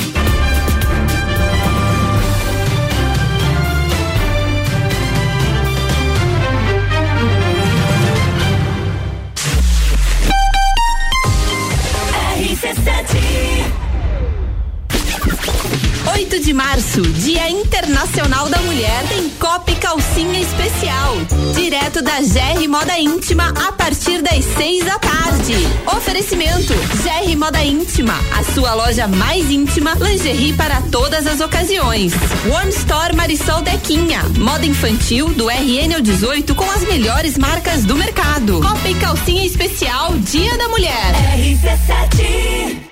De 16.52 16.54
março, 16.54 17.00
Dia 17.00 17.48
Internacional 17.48 18.46
da 18.50 18.58
Mulher, 18.58 19.02
tem 19.08 19.30
Copa 19.30 19.70
e 19.70 19.74
Calcinha 19.76 20.38
Especial. 20.38 21.16
Direto 21.54 22.02
da 22.02 22.20
GR 22.20 22.68
Moda 22.68 22.98
Íntima 22.98 23.48
a 23.48 23.72
partir 23.72 24.20
das 24.20 24.44
6 24.44 24.84
da 24.84 24.98
tarde. 24.98 25.54
Oferecimento: 25.96 26.74
GR 27.02 27.36
Moda 27.38 27.64
Íntima, 27.64 28.14
a 28.38 28.44
sua 28.52 28.74
loja 28.74 29.08
mais 29.08 29.50
íntima, 29.50 29.94
lingerie 29.94 30.52
para 30.52 30.82
todas 30.82 31.26
as 31.26 31.40
ocasiões. 31.40 32.12
One 32.54 32.70
Store 32.70 33.16
Marisol 33.16 33.62
Dequinha, 33.62 34.22
moda 34.36 34.66
infantil 34.66 35.30
do 35.30 35.48
RN 35.48 35.94
ao 35.94 36.00
18 36.02 36.54
com 36.54 36.70
as 36.70 36.82
melhores 36.82 37.38
marcas 37.38 37.84
do 37.84 37.96
mercado. 37.96 38.60
Copa 38.60 38.88
e 38.88 38.94
Calcinha 38.96 39.46
Especial, 39.46 40.12
Dia 40.18 40.58
da 40.58 40.68
Mulher. 40.68 41.14
RC7 41.34 42.91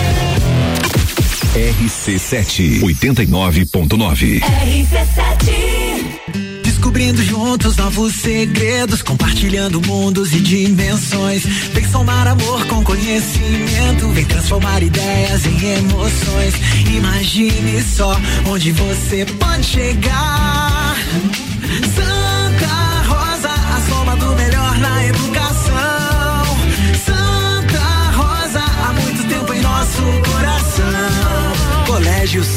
RC7 1.53 2.79
89.9. 2.79 4.39
RC7 4.39 5.51
Descobrindo 6.63 7.21
juntos 7.21 7.75
novos 7.75 8.13
segredos, 8.15 9.01
compartilhando 9.01 9.81
mundos 9.81 10.33
e 10.33 10.39
dimensões. 10.39 11.43
Vem 11.73 11.85
somar 11.89 12.25
amor 12.25 12.65
com 12.67 12.81
conhecimento, 12.83 14.07
vem 14.13 14.23
transformar 14.23 14.81
ideias 14.81 15.45
em 15.45 15.57
emoções. 15.73 16.53
Imagine 16.95 17.83
só 17.83 18.17
onde 18.47 18.71
você 18.71 19.25
pode 19.25 19.65
chegar. 19.65 20.95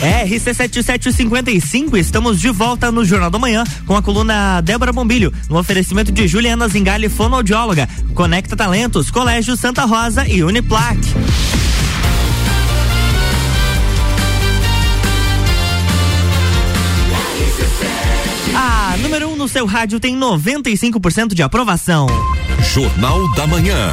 RC7755, 0.00 1.96
estamos 1.98 2.40
de 2.40 2.50
volta 2.50 2.92
no 2.92 3.04
Jornal 3.04 3.30
da 3.30 3.38
Manhã 3.38 3.64
com 3.84 3.96
a 3.96 4.02
coluna 4.02 4.60
Débora 4.60 4.92
Bombilho, 4.92 5.32
no 5.48 5.58
oferecimento 5.58 6.12
de 6.12 6.28
Juliana 6.28 6.68
Zingali, 6.68 7.08
fonoaudióloga, 7.08 7.88
Conecta 8.14 8.56
Talentos, 8.56 9.10
Colégio 9.10 9.56
Santa 9.56 9.84
Rosa 9.84 10.26
e 10.28 10.42
Uniplac. 10.44 10.98
A 18.54 18.96
número 18.98 19.28
1 19.28 19.32
um 19.32 19.36
no 19.36 19.48
seu 19.48 19.66
rádio 19.66 19.98
tem 19.98 20.16
95% 20.16 21.34
de 21.34 21.42
aprovação. 21.42 22.06
Jornal 22.72 23.34
da 23.34 23.46
Manhã. 23.46 23.92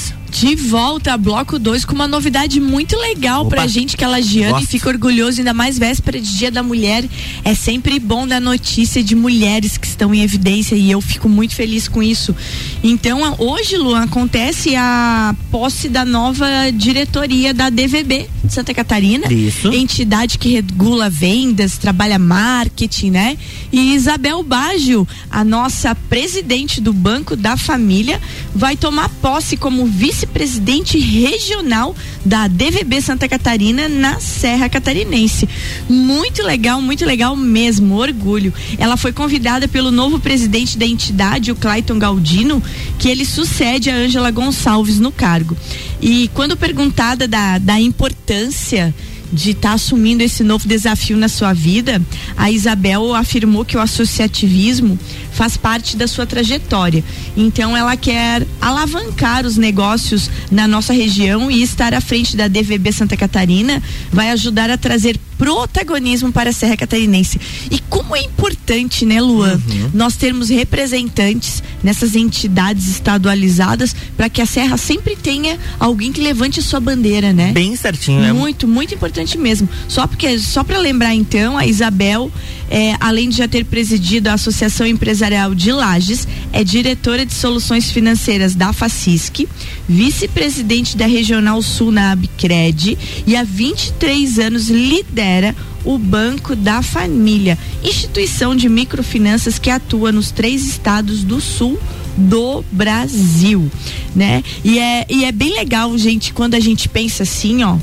De 0.31 0.55
volta, 0.55 1.17
bloco 1.17 1.59
2, 1.59 1.83
com 1.85 1.93
uma 1.93 2.07
novidade 2.07 2.59
muito 2.59 2.95
legal 2.97 3.41
Opa. 3.41 3.49
pra 3.57 3.67
gente 3.67 3.97
que 3.97 4.03
é 4.03 4.07
lagiana 4.07 4.61
e 4.61 4.65
fica 4.65 4.87
orgulhoso, 4.89 5.39
ainda 5.39 5.53
mais 5.53 5.77
véspera 5.77 6.19
de 6.19 6.37
Dia 6.37 6.49
da 6.49 6.63
Mulher. 6.63 7.03
É 7.43 7.53
sempre 7.53 7.99
bom 7.99 8.25
dar 8.25 8.39
notícia 8.39 9.03
de 9.03 9.13
mulheres 9.13 9.77
que 9.77 9.85
estão 9.85 10.15
em 10.15 10.21
evidência 10.23 10.73
e 10.75 10.89
eu 10.89 11.01
fico 11.01 11.27
muito 11.27 11.53
feliz 11.53 11.87
com 11.87 12.01
isso. 12.01 12.33
Então, 12.81 13.23
a- 13.25 13.35
hoje, 13.37 13.75
Luan, 13.77 14.03
acontece 14.03 14.73
a 14.75 15.35
posse 15.51 15.89
da 15.89 16.05
nova 16.05 16.47
diretoria 16.73 17.53
da 17.53 17.69
DVB 17.69 18.27
de 18.43 18.53
Santa 18.53 18.73
Catarina. 18.73 19.31
Isso. 19.31 19.67
Entidade 19.73 20.37
que 20.37 20.49
regula 20.49 21.09
vendas, 21.09 21.77
trabalha 21.77 22.17
marketing, 22.17 23.11
né? 23.11 23.37
E 23.71 23.93
Isabel 23.93 24.41
Baggio, 24.43 25.07
a 25.29 25.43
nossa 25.43 25.93
presidente 25.93 26.79
do 26.79 26.93
Banco 26.93 27.35
da 27.35 27.57
Família, 27.57 28.19
vai 28.55 28.75
tomar 28.77 29.09
posse 29.21 29.57
como 29.57 29.85
vice-presidente 30.21 30.99
regional 30.99 31.95
da 32.23 32.47
DVB 32.47 33.01
Santa 33.01 33.27
Catarina 33.27 33.87
na 33.89 34.19
Serra 34.19 34.69
Catarinense. 34.69 35.47
Muito 35.89 36.43
legal, 36.43 36.81
muito 36.81 37.05
legal 37.05 37.35
mesmo, 37.35 37.95
orgulho. 37.95 38.53
Ela 38.77 38.97
foi 38.97 39.11
convidada 39.11 39.67
pelo 39.67 39.89
novo 39.89 40.19
presidente 40.19 40.77
da 40.77 40.85
entidade, 40.85 41.51
o 41.51 41.55
Clayton 41.55 41.97
Galdino, 41.97 42.61
que 42.99 43.09
ele 43.09 43.25
sucede 43.25 43.89
a 43.89 43.95
Ângela 43.95 44.31
Gonçalves 44.31 44.99
no 44.99 45.11
cargo. 45.11 45.57
E 46.01 46.29
quando 46.33 46.55
perguntada 46.55 47.27
da, 47.27 47.57
da 47.57 47.79
importância 47.79 48.93
de 49.31 49.51
estar 49.51 49.73
assumindo 49.73 50.23
esse 50.23 50.43
novo 50.43 50.67
desafio 50.67 51.17
na 51.17 51.27
sua 51.27 51.53
vida, 51.53 52.01
a 52.35 52.51
Isabel 52.51 53.13
afirmou 53.15 53.63
que 53.63 53.77
o 53.77 53.79
associativismo 53.79 54.97
faz 55.31 55.55
parte 55.57 55.95
da 55.95 56.07
sua 56.07 56.25
trajetória. 56.25 57.03
Então 57.35 57.75
ela 57.75 57.95
quer 57.95 58.45
alavancar 58.59 59.45
os 59.45 59.57
negócios 59.57 60.29
na 60.51 60.67
nossa 60.67 60.93
região 60.93 61.49
e 61.49 61.61
estar 61.61 61.93
à 61.93 62.01
frente 62.01 62.35
da 62.35 62.47
DVB 62.47 62.91
Santa 62.91 63.15
Catarina 63.15 63.81
vai 64.11 64.29
ajudar 64.31 64.69
a 64.69 64.77
trazer 64.77 65.19
protagonismo 65.41 66.31
para 66.31 66.51
a 66.51 66.53
Serra 66.53 66.77
Catarinense. 66.77 67.41
E 67.71 67.79
como 67.89 68.15
é 68.15 68.21
importante, 68.21 69.07
né, 69.07 69.19
Luan, 69.19 69.59
nós 69.91 70.15
termos 70.15 70.49
representantes 70.49 71.63
nessas 71.81 72.15
entidades 72.15 72.87
estadualizadas 72.87 73.95
para 74.15 74.29
que 74.29 74.39
a 74.39 74.45
Serra 74.45 74.77
sempre 74.77 75.15
tenha 75.15 75.57
alguém 75.79 76.11
que 76.11 76.21
levante 76.21 76.59
a 76.59 76.63
sua 76.63 76.79
bandeira, 76.79 77.33
né? 77.33 77.53
Bem 77.53 77.75
certinho, 77.75 78.21
né? 78.21 78.31
Muito, 78.31 78.67
muito 78.67 78.93
importante 78.93 79.35
mesmo. 79.35 79.67
Só 79.87 80.05
porque, 80.05 80.37
só 80.37 80.63
para 80.63 80.77
lembrar 80.77 81.15
então, 81.15 81.57
a 81.57 81.65
Isabel, 81.65 82.31
é, 82.71 82.95
além 83.01 83.27
de 83.27 83.37
já 83.37 83.49
ter 83.49 83.65
presidido 83.65 84.29
a 84.29 84.33
Associação 84.33 84.87
Empresarial 84.87 85.53
de 85.53 85.73
Lages, 85.73 86.25
é 86.53 86.63
diretora 86.63 87.25
de 87.25 87.33
soluções 87.33 87.91
financeiras 87.91 88.55
da 88.55 88.71
Facisc, 88.71 89.45
vice-presidente 89.89 90.95
da 90.95 91.05
Regional 91.05 91.61
Sul 91.61 91.91
na 91.91 92.13
Abcred 92.13 92.97
e 93.27 93.35
há 93.35 93.43
23 93.43 94.39
anos 94.39 94.69
lidera 94.69 95.53
o 95.83 95.97
Banco 95.97 96.55
da 96.55 96.81
Família, 96.81 97.57
instituição 97.83 98.55
de 98.55 98.69
microfinanças 98.69 99.59
que 99.59 99.69
atua 99.69 100.13
nos 100.13 100.31
três 100.31 100.65
estados 100.65 101.25
do 101.25 101.41
sul 101.41 101.77
do 102.15 102.63
Brasil, 102.71 103.69
né? 104.15 104.43
E 104.63 104.79
é, 104.79 105.05
e 105.09 105.25
é 105.25 105.31
bem 105.31 105.53
legal, 105.55 105.97
gente, 105.97 106.33
quando 106.33 106.55
a 106.55 106.59
gente 106.59 106.87
pensa 106.87 107.23
assim, 107.23 107.63
ó, 107.63 107.77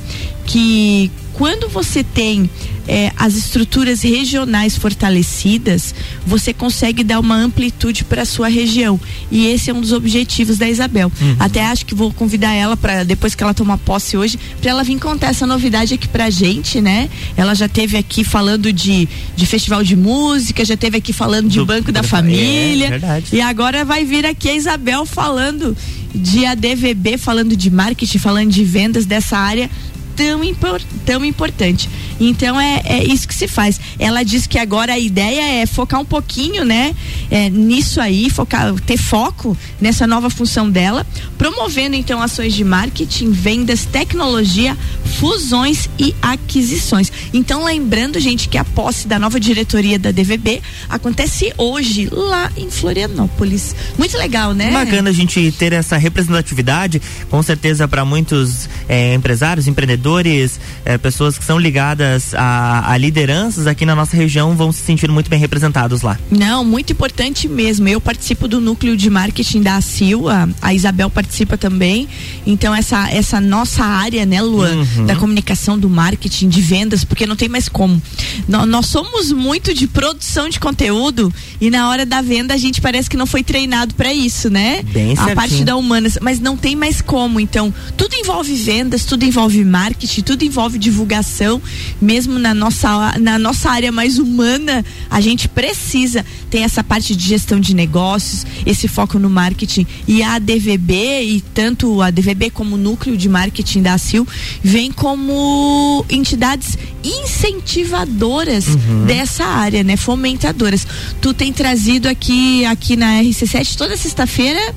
que 0.47 1.11
quando 1.39 1.69
você 1.69 2.03
tem 2.03 2.51
eh, 2.89 3.13
as 3.17 3.37
estruturas 3.37 4.03
regionais 4.03 4.77
fortalecidas, 4.77 5.95
você 6.27 6.53
consegue 6.53 7.05
dar 7.05 7.21
uma 7.21 7.37
amplitude 7.37 8.03
para 8.05 8.25
sua 8.25 8.49
região. 8.49 8.99
E 9.31 9.47
esse 9.47 9.71
é 9.71 9.75
um 9.75 9.81
dos 9.81 9.93
objetivos 9.93 10.59
da 10.59 10.69
Isabel. 10.69 11.13
Até 11.39 11.65
acho 11.65 11.87
que 11.87 11.95
vou 11.95 12.13
convidar 12.13 12.53
ela 12.55 12.77
para 12.77 13.05
depois 13.05 13.35
que 13.37 13.43
ela 13.45 13.55
tomar 13.55 13.79
posse 13.79 14.17
hoje, 14.17 14.37
para 14.61 14.71
ela 14.71 14.83
vir 14.83 14.99
contar 14.99 15.29
essa 15.29 15.47
novidade 15.47 15.95
aqui 15.95 16.09
pra 16.09 16.29
gente, 16.29 16.81
né? 16.81 17.09
Ela 17.37 17.55
já 17.55 17.69
teve 17.69 17.97
aqui 17.97 18.25
falando 18.25 18.73
de, 18.73 19.09
de 19.37 19.47
festival 19.47 19.85
de 19.85 19.95
música, 19.95 20.65
já 20.65 20.77
teve 20.77 20.99
aqui 20.99 21.13
falando 21.13 21.49
de 21.49 21.59
Do- 21.59 21.67
Banco 21.67 21.93
da 21.93 22.01
é, 22.01 22.03
Família. 22.03 22.89
verdade. 22.91 23.27
E 23.33 23.41
agora 23.41 23.85
vai 23.85 24.05
vir 24.05 24.27
aqui 24.27 24.49
a 24.49 24.55
Isabel 24.57 25.07
falando 25.07 25.77
de 26.13 26.45
ADVB, 26.47 27.17
falando 27.17 27.55
de 27.57 27.71
marketing, 27.71 28.19
falando 28.19 28.51
de 28.51 28.65
vendas 28.65 29.07
dessa 29.07 29.37
área 29.39 29.71
tão, 30.19 30.43
impor- 30.43 30.83
tão 31.07 31.25
importante. 31.25 31.89
Então 32.21 32.61
é, 32.61 32.83
é 32.85 33.05
isso 33.05 33.29
que 33.29 33.35
se 33.35 33.47
faz. 33.47 33.81
Ela 33.99 34.25
diz 34.25 34.47
que 34.47 34.59
agora 34.59 34.93
a 34.95 34.99
ideia 34.99 35.63
é 35.63 35.65
focar 35.67 36.01
um 36.01 36.05
pouquinho, 36.05 36.65
né, 36.65 36.95
é, 37.31 37.51
nisso 37.51 38.01
aí, 38.01 38.31
focar, 38.31 38.75
ter 38.81 38.97
foco 38.97 39.57
nessa 39.81 40.07
nova 40.07 40.31
função 40.31 40.71
dela, 40.71 41.07
promovendo 41.37 41.97
então 41.97 42.23
ações 42.23 42.55
de 42.55 42.65
marketing, 42.65 43.31
vendas, 43.31 43.85
tecnologia, 43.85 44.77
fusões 45.19 45.89
e 45.99 46.15
aquisições. 46.23 47.13
Então 47.33 47.65
lembrando, 47.65 48.19
gente, 48.19 48.49
que 48.49 48.57
a 48.57 48.65
posse 48.65 49.07
da 49.07 49.19
nova 49.19 49.39
diretoria 49.39 49.99
da 49.99 50.11
DVB 50.11 50.63
acontece 50.89 51.53
hoje 51.57 52.09
lá 52.11 52.51
em 52.57 52.71
Florianópolis. 52.71 53.75
Muito 53.97 54.17
legal, 54.17 54.55
né? 54.55 54.71
Bacana 54.71 55.11
a 55.11 55.13
gente 55.13 55.53
ter 55.53 55.73
essa 55.73 55.97
representatividade, 55.97 57.01
com 57.31 57.43
certeza 57.43 57.87
para 57.87 58.05
muitos 58.05 58.69
eh, 58.89 59.15
empresários, 59.15 59.67
empreendedores, 59.67 60.59
eh, 60.85 60.97
pessoas 60.99 61.37
que 61.37 61.45
são 61.45 61.59
ligadas 61.59 62.35
a, 62.35 62.93
a 62.93 62.97
lideranças 62.97 63.67
aqui 63.67 63.85
na 63.85 63.95
nossa 63.95 64.17
região 64.17 64.57
vão 64.57 64.73
se 64.73 64.81
sentir 64.83 65.11
muito 65.11 65.29
bem 65.29 65.39
representados 65.39 66.03
lá. 66.03 66.19
Não, 66.31 66.65
muito 66.65 66.93
importante 66.93 67.18
mesmo. 67.49 67.89
Eu 67.89 68.01
participo 68.01 68.47
do 68.47 68.61
núcleo 68.61 68.97
de 68.97 69.11
marketing 69.11 69.61
da 69.63 69.77
ACIL, 69.77 70.29
a, 70.29 70.49
a 70.63 70.73
Isabel 70.73 71.11
participa 71.11 71.59
também. 71.59 72.09
Então, 72.47 72.73
essa, 72.75 73.11
essa 73.11 73.41
nossa 73.41 73.85
área, 73.85 74.25
né, 74.25 74.41
Luan, 74.41 74.69
Uhum. 74.79 75.07
da 75.07 75.17
comunicação, 75.17 75.77
do 75.79 75.89
marketing, 75.91 76.49
de 76.49 76.61
vendas, 76.61 77.03
porque 77.05 77.27
não 77.27 77.35
tem 77.35 77.49
mais 77.49 77.69
como. 77.69 78.01
Nó- 78.47 78.65
Nós, 78.67 78.87
somos 78.87 79.33
muito 79.33 79.75
de 79.75 79.87
produção 79.89 80.49
de 80.49 80.61
conteúdo 80.61 81.33
e 81.61 81.71
na 81.71 81.89
hora 81.89 82.07
da 82.07 82.23
venda 82.23 82.55
a 82.55 82.57
gente 82.57 82.81
parece 82.81 83.11
que 83.11 83.17
não 83.17 83.27
foi 83.27 83.43
treinado 83.43 83.95
para 83.95 84.13
isso, 84.15 84.49
né? 84.49 84.83
Bem 84.85 85.15
a 85.19 85.35
parte 85.35 85.65
da 85.65 85.77
humanas, 85.77 86.19
mas 86.23 86.39
não 86.39 86.57
tem 86.57 86.77
mais 86.77 87.01
como. 87.01 87.41
Então, 87.41 87.75
tudo 87.97 88.15
envolve 88.15 88.55
vendas, 88.55 89.05
tudo 89.05 89.25
envolve 89.25 89.65
marketing, 89.65 90.23
tudo 90.23 90.45
envolve 90.45 90.79
divulgação. 90.79 91.61
mesmo 92.01 92.39
na 92.39 92.55
nossa, 92.55 93.19
na 93.19 93.39
nossa 93.39 93.71
área 93.71 93.91
mais 93.91 94.19
humana, 94.19 94.85
a 95.11 95.21
gente 95.21 95.49
precisa 95.49 96.25
ter 96.51 96.59
essa 96.59 96.83
parte 96.85 97.08
de 97.17 97.27
gestão 97.27 97.61
de 97.61 97.75
negócios, 97.75 98.47
esse 98.67 98.89
foco 98.89 99.19
no 99.19 99.31
marketing. 99.31 99.87
E 100.07 100.23
a 100.23 100.39
DVB, 100.39 101.23
e 101.23 101.41
tanto 101.55 102.01
a 102.03 102.11
DVB 102.11 102.51
como 102.51 102.75
o 102.75 102.79
núcleo 102.79 103.17
de 103.17 103.29
marketing 103.29 103.83
da 103.83 103.95
ACIL, 103.95 104.27
vem 104.63 104.91
como 104.91 106.05
entidades 106.09 106.77
incentivadoras 107.03 108.69
uhum. 108.69 109.05
dessa 109.07 109.45
área, 109.45 109.83
né? 109.83 109.97
Fomentadoras. 109.97 110.87
Tu 111.21 111.33
tem 111.33 111.53
trazido 111.53 112.09
aqui, 112.09 112.65
aqui 112.65 112.97
na 112.97 113.23
RC7 113.23 113.77
toda 113.77 113.97
sexta-feira 113.97 114.75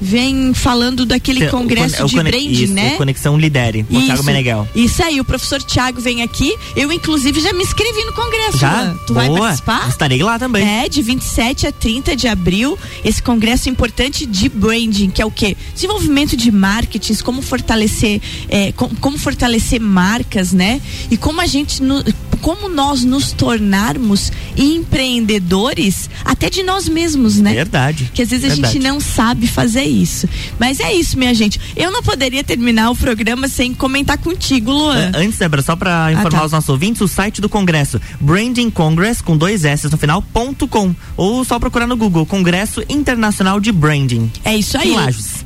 vem 0.00 0.52
falando 0.54 1.04
daquele 1.04 1.48
congresso 1.48 2.04
o, 2.04 2.06
de 2.06 2.16
branding, 2.16 2.50
isso, 2.50 2.72
né? 2.72 2.96
Conexão 2.96 3.38
Lidere, 3.38 3.84
com 3.84 3.96
isso, 3.96 4.06
Thiago 4.06 4.24
Meneghel. 4.24 4.68
Isso 4.74 5.02
aí, 5.02 5.20
o 5.20 5.24
professor 5.24 5.62
Thiago 5.62 6.00
vem 6.00 6.22
aqui. 6.22 6.54
Eu, 6.74 6.92
inclusive, 6.92 7.40
já 7.40 7.52
me 7.52 7.62
inscrevi 7.62 8.04
no 8.04 8.12
congresso. 8.12 8.58
Já? 8.58 8.94
Tu 9.06 9.14
Boa. 9.14 9.26
vai 9.26 9.38
participar? 9.38 9.88
Estarei 9.88 10.22
lá 10.22 10.38
também. 10.38 10.66
É, 10.66 10.88
de 10.88 11.02
27 11.02 11.66
a 11.66 11.72
30 11.72 12.16
de 12.16 12.28
abril, 12.28 12.78
esse 13.04 13.22
congresso 13.22 13.68
importante 13.68 14.26
de 14.26 14.48
branding, 14.48 15.10
que 15.10 15.22
é 15.22 15.26
o 15.26 15.30
quê? 15.30 15.56
Desenvolvimento 15.74 16.36
de 16.36 16.50
marketing, 16.50 17.14
como 17.16 17.42
fortalecer, 17.42 18.20
é, 18.48 18.72
com, 18.72 18.88
como 18.96 19.18
fortalecer 19.18 19.80
marcas, 19.80 20.52
né? 20.52 20.80
E 21.10 21.16
como 21.16 21.40
a 21.40 21.46
gente, 21.46 21.82
no, 21.82 22.02
como 22.36 22.68
nós 22.68 23.04
nos 23.04 23.32
tornarmos 23.32 24.32
empreendedores 24.56 26.08
até 26.24 26.48
de 26.48 26.62
nós 26.62 26.88
mesmos, 26.88 27.38
né? 27.38 27.54
Verdade. 27.54 28.10
Que 28.14 28.22
às 28.22 28.30
vezes 28.30 28.46
Verdade. 28.46 28.66
a 28.66 28.72
gente 28.72 28.82
não 28.82 29.00
sabe 29.00 29.46
fazer 29.46 29.84
isso. 29.84 30.28
Mas 30.58 30.80
é 30.80 30.92
isso, 30.92 31.18
minha 31.18 31.34
gente. 31.34 31.60
Eu 31.76 31.90
não 31.90 32.02
poderia 32.02 32.42
terminar 32.42 32.90
o 32.90 32.96
programa 32.96 33.48
sem 33.48 33.74
comentar 33.74 34.18
contigo, 34.18 34.72
Luan. 34.72 35.12
Antes, 35.14 35.38
Débora, 35.38 35.62
só 35.62 35.76
para 35.76 36.12
informar 36.12 36.38
ah, 36.38 36.40
tá. 36.40 36.46
os 36.46 36.52
nossos 36.52 36.68
ouvintes, 36.68 37.00
o 37.00 37.08
site 37.08 37.40
do 37.40 37.48
Congresso, 37.48 38.00
Branding 38.20 38.70
Congress, 38.70 39.22
com 39.22 39.36
dois 39.36 39.64
S 39.64 39.88
no 39.90 39.96
final, 39.96 40.22
ponto 40.22 40.66
com. 40.66 40.94
Ou 41.16 41.44
só 41.44 41.58
procurar 41.58 41.86
no 41.86 41.96
Google, 41.96 42.26
Congresso 42.26 42.82
Internacional 42.88 43.60
de 43.60 43.72
Branding. 43.72 44.30
É 44.44 44.56
isso 44.56 44.76
aí. 44.76 44.94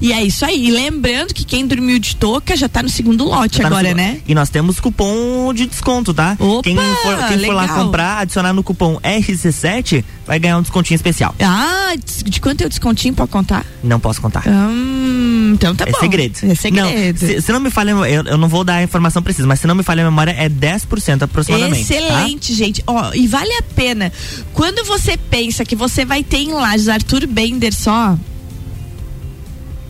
E 0.01 0.13
é 0.13 0.23
isso 0.23 0.45
aí. 0.45 0.67
E 0.67 0.71
lembrando 0.71 1.35
que 1.35 1.45
quem 1.45 1.67
dormiu 1.67 1.99
de 1.99 2.17
touca 2.17 2.57
já 2.57 2.69
tá 2.69 2.83
no 2.83 2.89
segundo 2.89 3.25
lote 3.25 3.61
tá 3.61 3.67
agora, 3.67 3.95
né? 3.95 4.21
E 4.27 4.35
nós 4.35 4.49
temos 4.51 4.81
cupom 4.81 5.53
de 5.53 5.67
desconto, 5.67 6.13
tá? 6.13 6.37
Opa, 6.39 6.63
quem 6.63 6.75
for, 7.03 7.29
quem 7.29 7.39
for 7.47 7.55
lá 7.55 7.69
comprar, 7.69 8.19
adicionar 8.19 8.53
no 8.53 8.63
cupom 8.63 8.99
RC7, 9.01 10.05
vai 10.27 10.39
ganhar 10.39 10.59
um 10.59 10.63
descontinho 10.63 10.97
especial. 10.97 11.35
Ah, 11.41 11.95
de 11.97 12.41
quanto 12.41 12.63
é 12.63 12.67
o 12.67 12.69
descontinho 12.69 13.15
pra 13.15 13.27
contar? 13.27 13.65
Não 13.83 13.99
posso 13.99 14.21
contar. 14.21 14.45
Hum, 14.47 15.53
então 15.55 15.75
tá 15.75 15.85
é 15.87 15.93
bom. 15.93 15.99
Segredo. 15.99 16.39
É 16.43 16.55
segredo. 16.55 16.87
Não, 16.87 17.17
se, 17.17 17.43
se, 17.43 17.53
não 17.53 17.61
me 17.61 17.71
falha, 17.71 17.91
eu, 17.91 18.25
eu, 18.25 18.39
não 18.39 18.49
vou 18.49 18.65
dar 18.65 18.75
a 18.75 18.83
informação 18.83 19.23
precisa, 19.23 19.47
mas 19.47 19.61
se 19.61 19.67
não 19.67 19.75
me 19.75 19.83
falha 19.83 20.03
a 20.03 20.11
memória, 20.11 20.33
é 20.33 20.49
10% 20.49 21.23
aproximadamente. 21.23 21.87
Tá? 21.87 21.95
Excelente, 21.95 22.53
tá? 22.53 22.59
gente. 22.59 22.85
Ó, 22.87 23.13
e 23.15 23.27
vale 23.27 23.53
a 23.55 23.63
pena. 23.63 24.13
Quando 24.53 24.85
você 24.85 25.17
pensa 25.17 25.65
que 25.65 25.77
você 25.77 26.05
vai 26.05 26.23
ter 26.23 26.39
em 26.39 26.53
Lages 26.53 26.89
Arthur 26.89 27.27
Bender 27.27 27.75
só, 27.75 28.17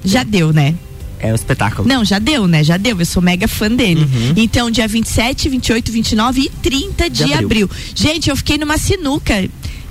já 0.04 0.22
deu, 0.22 0.52
né? 0.52 0.74
É 1.22 1.32
o 1.32 1.34
espetáculo. 1.34 1.86
Não, 1.86 2.04
já 2.04 2.18
deu, 2.18 2.46
né? 2.46 2.64
Já 2.64 2.76
deu. 2.76 2.98
Eu 2.98 3.06
sou 3.06 3.22
mega 3.22 3.46
fã 3.46 3.70
dele. 3.70 4.00
Uhum. 4.02 4.34
Então, 4.36 4.70
dia 4.70 4.88
27, 4.88 5.48
28, 5.48 5.92
29 5.92 6.40
e 6.40 6.48
30 6.48 7.10
de, 7.10 7.24
de 7.24 7.32
abril. 7.32 7.44
abril. 7.44 7.70
Gente, 7.94 8.30
eu 8.30 8.36
fiquei 8.36 8.56
numa 8.58 8.78
sinuca. 8.78 9.34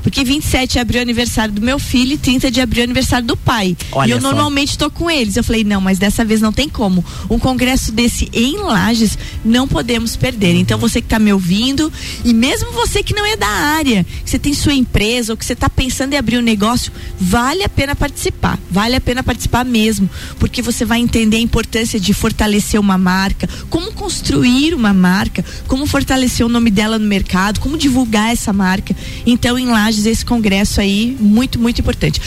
Porque 0.02 0.24
27 0.24 0.74
de 0.74 0.80
abril 0.80 1.00
é 1.00 1.02
aniversário 1.02 1.54
do 1.54 1.62
meu 1.62 1.80
filho 1.80 2.14
e 2.14 2.18
30 2.18 2.52
de 2.52 2.62
abril 2.62 2.82
é 2.82 2.84
aniversário 2.86 3.26
do 3.26 3.36
pai. 3.36 3.76
Olha 3.92 4.10
e 4.10 4.12
eu 4.12 4.22
só. 4.22 4.28
normalmente 4.28 4.70
estou 4.70 4.90
com 4.90 5.10
eles. 5.10 5.36
Eu 5.36 5.44
falei, 5.44 5.64
não, 5.64 5.82
mas 5.82 6.00
dessa 6.00 6.24
vez 6.24 6.42
não 6.42 6.52
tem 6.52 6.70
como. 6.70 7.04
Um 7.30 7.40
congresso 7.40 7.92
desse 7.92 8.30
em 8.34 8.58
Lages 8.58 9.18
não 9.44 9.68
podemos 9.68 10.16
perder. 10.16 10.56
Uhum. 10.56 10.62
Então 10.62 10.80
você 10.80 11.02
que 11.02 11.08
está 11.08 11.20
me 11.20 11.32
ouvindo 11.34 11.92
e 12.24 12.34
mesmo 12.34 12.72
você 12.72 13.04
que 13.04 13.14
não 13.14 13.26
é 13.26 13.36
da 13.36 13.48
área, 13.48 14.06
que 14.24 14.30
você 14.30 14.40
tem 14.40 14.54
sua 14.54 14.74
empresa 14.74 15.34
ou 15.34 15.38
que 15.38 15.46
você 15.46 15.54
está 15.54 15.70
pensando 15.70 16.14
em 16.14 16.18
abrir 16.18 16.38
um 16.38 16.42
negócio, 16.42 16.92
vale 17.20 17.64
a 17.64 17.70
pena 17.70 17.96
participar. 17.96 18.58
Vale 18.70 18.96
a 18.96 19.02
pena 19.02 19.24
participar 19.24 19.66
mesmo, 19.66 20.10
porque 20.38 20.62
você 20.62 20.86
vai 20.86 21.00
entender 21.00 21.38
a 21.38 21.42
importância 21.42 22.00
de 22.00 22.14
fortalecer 22.14 22.80
uma 22.80 22.98
marca, 22.98 23.50
como 23.70 23.92
construir 23.92 24.74
uma 24.74 24.94
marca, 24.94 25.44
como 25.68 25.86
fortalecer 25.86 26.46
o 26.46 26.50
nome 26.50 26.70
dela 26.72 26.98
no 26.98 27.06
mercado, 27.06 27.60
como 27.60 27.78
divulgar 27.78 28.32
essa 28.32 28.54
marca. 28.54 28.96
Então 29.26 29.58
em 29.58 29.66
Lages 29.66 29.89
Lages 29.90 30.06
esse 30.06 30.24
congresso 30.24 30.80
aí 30.80 31.18
muito, 31.20 31.60
muito 31.60 31.82
importante. 31.82 32.22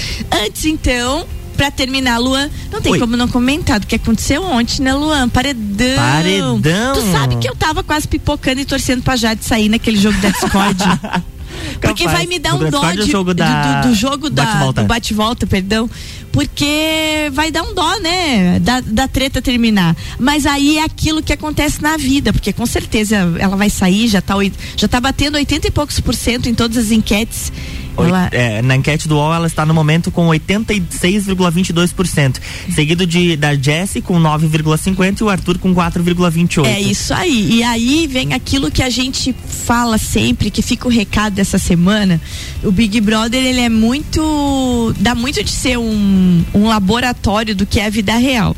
Antes, 0.45 0.65
então, 0.65 1.25
para 1.57 1.71
terminar, 1.71 2.19
Luan, 2.19 2.51
não 2.73 2.81
tem 2.81 2.93
Oi. 2.93 2.99
como 2.99 3.17
não 3.17 3.29
comentar 3.29 3.79
do 3.79 3.87
que 3.87 3.95
aconteceu 3.95 4.43
ontem, 4.43 4.83
né, 4.83 4.93
Luan? 4.93 5.29
Paredão. 5.29 5.97
Paredão. 5.97 6.95
Tu 6.95 7.13
sabe 7.13 7.37
que 7.37 7.49
eu 7.49 7.55
tava 7.55 7.85
quase 7.85 8.09
pipocando 8.09 8.61
e 8.61 8.65
torcendo 8.65 9.03
pra 9.03 9.15
Jade 9.15 9.45
sair 9.45 9.69
naquele 9.69 9.97
jogo 9.97 10.19
da 10.21 10.31
Discord. 10.31 10.83
Porque 11.89 12.07
vai 12.07 12.27
me 12.27 12.39
dar 12.39 12.55
um 12.55 12.71
dó 12.71 12.93
de, 12.93 13.11
jogo 13.11 13.35
da... 13.35 13.81
do, 13.81 13.89
do, 13.89 13.95
jogo 13.95 14.31
da, 14.31 14.45
bate 14.45 14.73
do 14.75 14.85
bate-volta, 14.85 15.47
perdão. 15.47 15.91
Porque 16.31 17.29
vai 17.33 17.51
dar 17.51 17.63
um 17.63 17.75
dó, 17.75 17.99
né? 18.01 18.59
Da, 18.61 18.81
da 18.81 19.09
treta 19.09 19.43
terminar. 19.43 19.95
Mas 20.19 20.47
aí 20.47 20.79
é 20.79 20.85
aquilo 20.85 21.23
que 21.23 21.33
acontece 21.33 21.83
na 21.83 21.97
vida, 21.97 22.33
porque 22.33 22.53
com 22.53 22.65
certeza 22.65 23.17
ela 23.39 23.57
vai 23.57 23.69
sair, 23.69 24.09
já 24.09 24.23
tá, 24.23 24.35
já 24.77 24.89
tá 24.89 25.01
batendo 25.01 25.35
80 25.35 25.69
e 25.69 25.71
poucos 25.71 26.01
por 26.01 26.15
cento 26.15 26.49
em 26.49 26.55
todas 26.55 26.77
as 26.77 26.91
enquetes. 26.91 27.53
Ela... 27.97 28.29
É, 28.33 28.61
na 28.63 28.77
enquete 28.77 29.09
do 29.09 29.17
UOL 29.17 29.35
ela 29.35 29.47
está 29.47 29.67
no 29.67 29.75
momento 29.75 30.11
com 30.11 30.29
86,22%, 30.29 32.37
seguido 32.75 33.07
de 33.07 33.37
da 33.37 33.55
Jessie 33.55 34.03
com 34.03 34.21
9,50 34.21 35.21
e 35.21 35.25
o 35.25 35.29
Arthur 35.29 35.59
com 35.59 35.75
4,28. 35.75 36.67
É 36.67 36.81
isso 36.81 37.13
aí. 37.15 37.57
E 37.57 37.63
aí 37.63 38.07
vem 38.07 38.35
aquilo 38.35 38.71
que 38.71 38.83
a 38.83 38.91
gente 38.91 39.35
fala 39.47 39.99
sempre, 39.99 40.51
que 40.51 40.63
fica 40.63 40.87
o 40.87 40.91
recado 40.91 41.35
dessa 41.35 41.59
semana. 41.59 42.21
O 42.63 42.71
Big 42.71 43.01
Brother 43.01 43.45
ele 43.45 43.61
é 43.61 43.69
muito 43.69 44.95
dá 44.99 45.15
muito 45.15 45.43
de 45.43 45.51
ser 45.51 45.79
um, 45.79 46.45
um 46.55 46.69
laboratório 46.69 47.55
do 47.55 47.67
que 47.67 47.81
é 47.81 47.87
a 47.87 47.91
vida 47.91 48.17
real. 48.17 48.57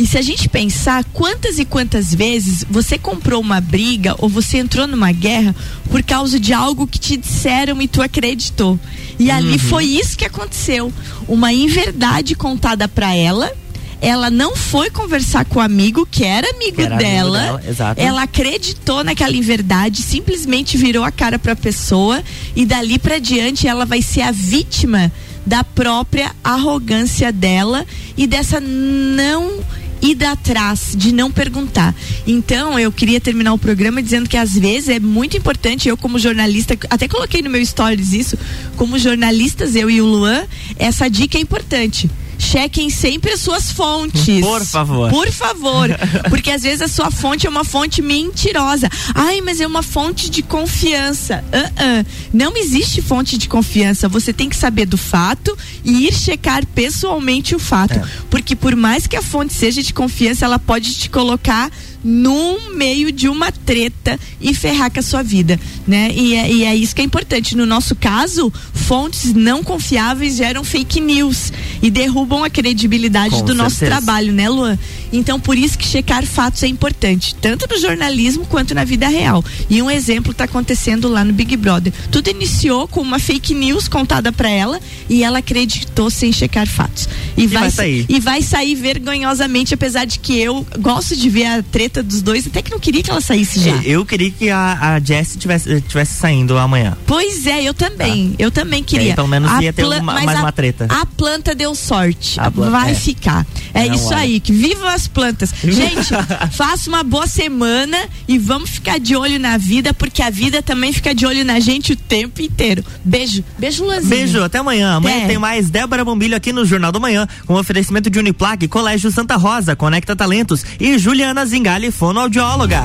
E 0.00 0.06
se 0.06 0.16
a 0.16 0.22
gente 0.22 0.48
pensar 0.48 1.04
quantas 1.12 1.58
e 1.58 1.64
quantas 1.66 2.14
vezes 2.14 2.64
você 2.70 2.96
comprou 2.96 3.38
uma 3.38 3.60
briga 3.60 4.14
ou 4.16 4.30
você 4.30 4.56
entrou 4.56 4.86
numa 4.86 5.12
guerra 5.12 5.54
por 5.90 6.02
causa 6.02 6.40
de 6.40 6.54
algo 6.54 6.86
que 6.86 6.98
te 6.98 7.18
disseram 7.18 7.82
e 7.82 7.86
tu 7.86 8.00
acreditou. 8.00 8.80
E 9.18 9.28
uhum. 9.28 9.36
ali 9.36 9.58
foi 9.58 9.84
isso 9.84 10.16
que 10.16 10.24
aconteceu. 10.24 10.90
Uma 11.28 11.52
inverdade 11.52 12.34
contada 12.34 12.88
para 12.88 13.14
ela 13.14 13.52
ela 14.00 14.30
não 14.30 14.56
foi 14.56 14.88
conversar 14.88 15.44
com 15.44 15.58
o 15.58 15.62
amigo 15.62 16.08
que 16.10 16.24
era 16.24 16.48
amigo 16.48 16.76
que 16.76 16.82
era 16.82 16.96
dela. 16.96 17.50
Amigo 17.50 17.74
dela 17.74 17.94
ela 17.98 18.22
acreditou 18.22 19.04
naquela 19.04 19.36
inverdade, 19.36 20.00
simplesmente 20.00 20.78
virou 20.78 21.04
a 21.04 21.12
cara 21.12 21.38
para 21.38 21.52
a 21.52 21.56
pessoa 21.56 22.24
e 22.56 22.64
dali 22.64 22.98
para 22.98 23.18
diante 23.18 23.68
ela 23.68 23.84
vai 23.84 24.00
ser 24.00 24.22
a 24.22 24.32
vítima 24.32 25.12
da 25.44 25.62
própria 25.62 26.34
arrogância 26.42 27.30
dela 27.30 27.84
e 28.16 28.26
dessa 28.26 28.58
não 28.60 29.60
ir 30.02 30.24
atrás, 30.24 30.94
de 30.96 31.12
não 31.12 31.30
perguntar. 31.30 31.94
Então, 32.26 32.78
eu 32.78 32.90
queria 32.90 33.20
terminar 33.20 33.52
o 33.52 33.58
programa 33.58 34.02
dizendo 34.02 34.28
que 34.28 34.36
às 34.36 34.54
vezes 34.54 34.88
é 34.88 35.00
muito 35.00 35.36
importante, 35.36 35.88
eu 35.88 35.96
como 35.96 36.18
jornalista, 36.18 36.76
até 36.88 37.06
coloquei 37.08 37.42
no 37.42 37.50
meu 37.50 37.64
stories 37.64 38.12
isso, 38.12 38.38
como 38.76 38.98
jornalistas, 38.98 39.74
eu 39.74 39.90
e 39.90 40.00
o 40.00 40.06
Luan, 40.06 40.44
essa 40.78 41.08
dica 41.08 41.38
é 41.38 41.40
importante 41.40 42.08
chequem 42.40 42.90
sempre 42.90 43.32
as 43.32 43.40
suas 43.40 43.70
fontes. 43.70 44.40
Por 44.40 44.64
favor. 44.64 45.10
Por 45.10 45.30
favor. 45.30 45.88
Porque 46.28 46.50
às 46.50 46.62
vezes 46.62 46.82
a 46.82 46.88
sua 46.88 47.10
fonte 47.10 47.46
é 47.46 47.50
uma 47.50 47.64
fonte 47.64 48.02
mentirosa. 48.02 48.88
Ai, 49.14 49.40
mas 49.40 49.60
é 49.60 49.66
uma 49.66 49.82
fonte 49.82 50.30
de 50.30 50.42
confiança. 50.42 51.44
Uh 51.48 52.02
-uh. 52.02 52.06
Não 52.32 52.56
existe 52.56 53.02
fonte 53.02 53.36
de 53.36 53.48
confiança. 53.48 54.08
Você 54.08 54.32
tem 54.32 54.48
que 54.48 54.56
saber 54.56 54.86
do 54.86 54.96
fato 54.96 55.56
e 55.84 56.06
ir 56.08 56.14
checar 56.14 56.66
pessoalmente 56.66 57.54
o 57.54 57.58
fato. 57.58 57.98
É. 57.98 58.04
Porque 58.30 58.56
por 58.56 58.74
mais 58.74 59.06
que 59.06 59.16
a 59.16 59.22
fonte 59.22 59.52
seja 59.54 59.82
de 59.82 59.92
confiança, 59.92 60.44
ela 60.44 60.58
pode 60.58 60.94
te 60.94 61.10
colocar 61.10 61.70
no 62.02 62.74
meio 62.74 63.12
de 63.12 63.28
uma 63.28 63.52
treta 63.52 64.18
e 64.40 64.54
ferrar 64.54 64.90
com 64.90 65.00
a 65.00 65.02
sua 65.02 65.22
vida, 65.22 65.58
né? 65.86 66.10
E 66.14 66.34
é, 66.34 66.52
e 66.52 66.64
é 66.64 66.74
isso 66.74 66.94
que 66.94 67.02
é 67.02 67.04
importante. 67.04 67.56
No 67.56 67.66
nosso 67.66 67.94
caso, 67.94 68.52
fontes 68.72 69.34
não 69.34 69.62
confiáveis 69.62 70.36
geram 70.36 70.64
fake 70.64 71.00
news 71.00 71.52
e 71.82 71.90
derrubam 71.90 72.42
a 72.42 72.50
credibilidade 72.50 73.34
com 73.34 73.40
do 73.42 73.48
certeza. 73.48 73.62
nosso 73.62 73.78
trabalho, 73.84 74.32
né, 74.32 74.48
Luan? 74.48 74.78
Então, 75.12 75.40
por 75.40 75.56
isso 75.56 75.78
que 75.78 75.86
checar 75.86 76.24
fatos 76.24 76.62
é 76.62 76.66
importante, 76.66 77.34
tanto 77.34 77.66
no 77.68 77.80
jornalismo 77.80 78.46
quanto 78.46 78.74
na 78.74 78.84
vida 78.84 79.08
real. 79.08 79.44
E 79.68 79.82
um 79.82 79.90
exemplo 79.90 80.32
está 80.32 80.44
acontecendo 80.44 81.08
lá 81.08 81.24
no 81.24 81.32
Big 81.32 81.56
Brother. 81.56 81.92
Tudo 82.10 82.28
iniciou 82.28 82.86
com 82.86 83.00
uma 83.00 83.18
fake 83.18 83.54
news 83.54 83.88
contada 83.88 84.32
para 84.32 84.48
ela 84.48 84.80
e 85.08 85.24
ela 85.24 85.38
acreditou 85.38 86.10
sem 86.10 86.32
checar 86.32 86.66
fatos. 86.66 87.08
E, 87.36 87.44
e 87.44 87.46
vai, 87.46 87.62
vai 87.62 87.70
sair. 87.70 88.06
E 88.08 88.20
vai 88.20 88.42
sair 88.42 88.74
vergonhosamente, 88.74 89.74
apesar 89.74 90.04
de 90.04 90.18
que 90.18 90.38
eu 90.38 90.66
gosto 90.78 91.16
de 91.16 91.28
ver 91.28 91.46
a 91.46 91.62
treta 91.62 92.02
dos 92.02 92.22
dois, 92.22 92.46
até 92.46 92.62
que 92.62 92.70
não 92.70 92.78
queria 92.78 93.02
que 93.02 93.10
ela 93.10 93.20
saísse 93.20 93.60
já. 93.60 93.76
Eu 93.84 94.04
queria 94.04 94.30
que 94.30 94.50
a, 94.50 94.94
a 94.94 95.00
Jessie 95.00 95.38
tivesse, 95.38 95.80
tivesse 95.82 96.14
saindo 96.14 96.56
amanhã. 96.58 96.96
Pois 97.06 97.46
é, 97.46 97.62
eu 97.62 97.74
também. 97.74 98.30
Tá. 98.30 98.36
Eu 98.38 98.50
também 98.50 98.82
queria. 98.82 99.14
pelo 99.14 99.28
menos 99.28 99.50
a 99.50 99.62
ia 99.62 99.72
ter 99.72 99.84
uma, 99.84 100.00
mais 100.00 100.28
a, 100.28 100.40
uma 100.40 100.52
treta. 100.52 100.86
A 100.88 101.04
planta 101.06 101.54
deu 101.54 101.74
sorte. 101.74 102.38
Planta, 102.54 102.70
Vai 102.70 102.92
é. 102.92 102.94
ficar. 102.94 103.46
É 103.72 103.86
não, 103.86 103.94
isso 103.94 104.06
olha. 104.06 104.18
aí. 104.18 104.40
Que 104.40 104.52
viva 104.52 104.99
das 105.00 105.08
plantas. 105.08 105.54
Gente, 105.64 106.10
faça 106.52 106.88
uma 106.90 107.02
boa 107.02 107.26
semana 107.26 107.96
e 108.28 108.38
vamos 108.38 108.68
ficar 108.70 108.98
de 109.00 109.16
olho 109.16 109.38
na 109.38 109.56
vida, 109.56 109.94
porque 109.94 110.22
a 110.22 110.28
vida 110.28 110.62
também 110.62 110.92
fica 110.92 111.14
de 111.14 111.24
olho 111.24 111.44
na 111.44 111.58
gente 111.58 111.92
o 111.92 111.96
tempo 111.96 112.42
inteiro. 112.42 112.84
Beijo. 113.04 113.42
Beijo, 113.58 113.84
Luanzinho. 113.84 114.08
Beijo, 114.10 114.42
até 114.42 114.58
amanhã. 114.58 114.96
Amanhã 114.96 115.24
É. 115.24 115.26
tem 115.26 115.38
mais 115.38 115.70
Débora 115.70 116.04
Bombilho 116.04 116.36
aqui 116.36 116.52
no 116.52 116.64
Jornal 116.66 116.92
do 116.92 117.00
Manhã, 117.00 117.26
com 117.46 117.54
oferecimento 117.54 118.10
de 118.10 118.18
Uniplaque, 118.18 118.68
Colégio 118.68 119.10
Santa 119.10 119.36
Rosa, 119.36 119.74
Conecta 119.74 120.14
Talentos 120.14 120.64
e 120.78 120.98
Juliana 120.98 121.46
Zingali, 121.46 121.90
fonoaudióloga. 121.90 122.82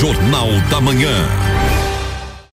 Jornal 0.00 0.48
da 0.70 0.80
Manhã. 0.80 1.43